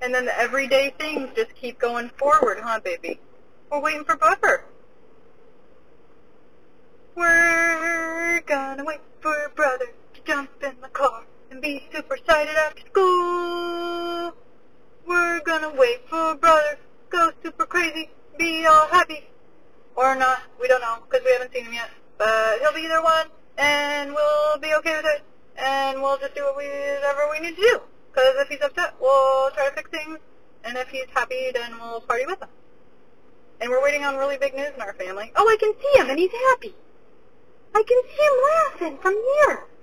And 0.00 0.14
then 0.14 0.26
the 0.26 0.38
everyday 0.38 0.94
things 0.98 1.30
just 1.34 1.54
keep 1.54 1.78
going 1.78 2.10
forward, 2.10 2.58
huh, 2.62 2.80
baby? 2.80 3.18
We're 3.70 3.80
waiting 3.80 4.04
for 4.04 4.16
Buffer. 4.16 4.64
We're 7.14 8.42
gonna 8.46 8.84
wait 8.84 9.00
for 9.20 9.50
brother 9.54 9.86
to 10.14 10.20
jump 10.24 10.50
in 10.62 10.74
the 10.82 10.88
car 10.88 11.24
and 11.50 11.62
be 11.62 11.82
super 11.92 12.16
excited 12.16 12.54
after 12.54 12.82
school. 12.86 14.34
We're 15.06 15.40
gonna 15.40 15.72
wait 15.74 16.06
for 16.08 16.34
brother 16.34 16.78
go 17.08 17.30
super 17.42 17.64
crazy, 17.66 18.10
be 18.38 18.66
all 18.66 18.86
happy. 18.88 19.24
Or 19.96 20.14
not, 20.14 20.42
we 20.60 20.68
don't 20.68 20.80
know, 20.80 20.98
because 21.08 21.24
we 21.24 21.32
haven't 21.32 21.52
seen 21.52 21.64
him 21.64 21.72
yet. 21.72 21.90
But 22.18 22.58
he'll 22.60 22.74
be 22.74 22.82
either 22.82 23.02
one, 23.02 23.28
and 23.56 24.12
we'll 24.12 24.58
be 24.58 24.74
okay 24.74 24.96
with 24.96 25.06
it, 25.06 25.22
and 25.56 26.02
we'll 26.02 26.18
just 26.18 26.34
do 26.34 26.42
whatever 26.54 27.28
we 27.30 27.40
need 27.40 27.56
to 27.56 27.62
do. 27.62 27.80
Because 28.10 28.34
if 28.38 28.48
he's 28.48 28.60
upset, 28.62 28.94
we'll 29.00 29.50
try 29.52 29.68
to 29.68 29.74
fix 29.74 29.90
things, 29.90 30.18
and 30.64 30.76
if 30.76 30.88
he's 30.88 31.06
happy, 31.14 31.50
then 31.52 31.72
we'll 31.80 32.00
party 32.00 32.26
with 32.26 32.40
him. 32.42 32.48
And 33.60 33.70
we're 33.70 33.82
waiting 33.82 34.04
on 34.04 34.16
really 34.16 34.36
big 34.36 34.54
news 34.54 34.72
in 34.74 34.82
our 34.82 34.92
family. 34.94 35.32
Oh, 35.34 35.48
I 35.48 35.56
can 35.58 35.72
see 35.72 36.00
him, 36.00 36.10
and 36.10 36.18
he's 36.18 36.32
happy. 36.32 36.74
I 37.74 37.82
can 37.82 38.02
see 38.04 38.22
him 38.22 38.90
laughing 38.92 38.98
from 39.00 39.14
here. 39.14 39.64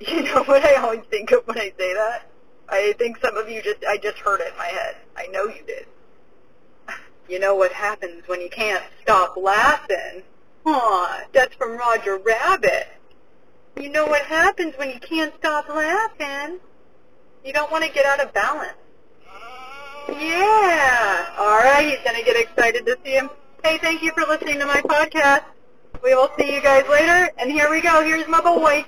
You 0.00 0.22
know 0.24 0.42
what 0.42 0.64
I 0.64 0.74
always 0.74 1.04
think 1.08 1.30
of 1.30 1.46
when 1.46 1.56
I 1.56 1.72
say 1.78 1.94
that? 1.94 2.28
I 2.68 2.94
think 2.98 3.18
some 3.20 3.36
of 3.36 3.48
you 3.48 3.62
just, 3.62 3.84
I 3.88 3.96
just 3.96 4.18
heard 4.18 4.40
it 4.40 4.48
in 4.52 4.58
my 4.58 4.66
head. 4.66 4.96
I 5.16 5.28
know 5.28 5.44
you 5.44 5.62
did. 5.66 5.86
You 7.28 7.38
know 7.38 7.54
what 7.54 7.72
happens 7.72 8.22
when 8.26 8.40
you 8.40 8.50
can't 8.50 8.84
stop 9.02 9.36
laughing? 9.36 10.22
Aw, 10.66 11.20
that's 11.32 11.54
from 11.54 11.76
Roger 11.76 12.18
Rabbit. 12.18 12.88
You 13.80 13.88
know 13.88 14.06
what 14.06 14.22
happens 14.22 14.74
when 14.76 14.90
you 14.90 15.00
can't 15.00 15.34
stop 15.38 15.68
laughing? 15.68 16.60
You 17.44 17.52
don't 17.52 17.72
want 17.72 17.84
to 17.84 17.90
get 17.90 18.06
out 18.06 18.20
of 18.20 18.32
balance. 18.32 18.76
Yeah. 20.08 21.34
All 21.38 21.58
right, 21.58 21.86
he's 21.88 22.04
going 22.04 22.16
to 22.16 22.24
get 22.24 22.36
excited 22.36 22.86
to 22.86 22.98
see 23.04 23.12
him. 23.12 23.30
Hey, 23.62 23.78
thank 23.78 24.02
you 24.02 24.12
for 24.12 24.22
listening 24.22 24.58
to 24.58 24.66
my 24.66 24.82
podcast. 24.82 25.44
We 26.02 26.14
will 26.14 26.30
see 26.38 26.54
you 26.54 26.60
guys 26.60 26.84
later. 26.88 27.30
And 27.38 27.50
here 27.50 27.70
we 27.70 27.80
go. 27.80 28.04
Here's 28.04 28.28
my 28.28 28.40
boy. 28.40 28.84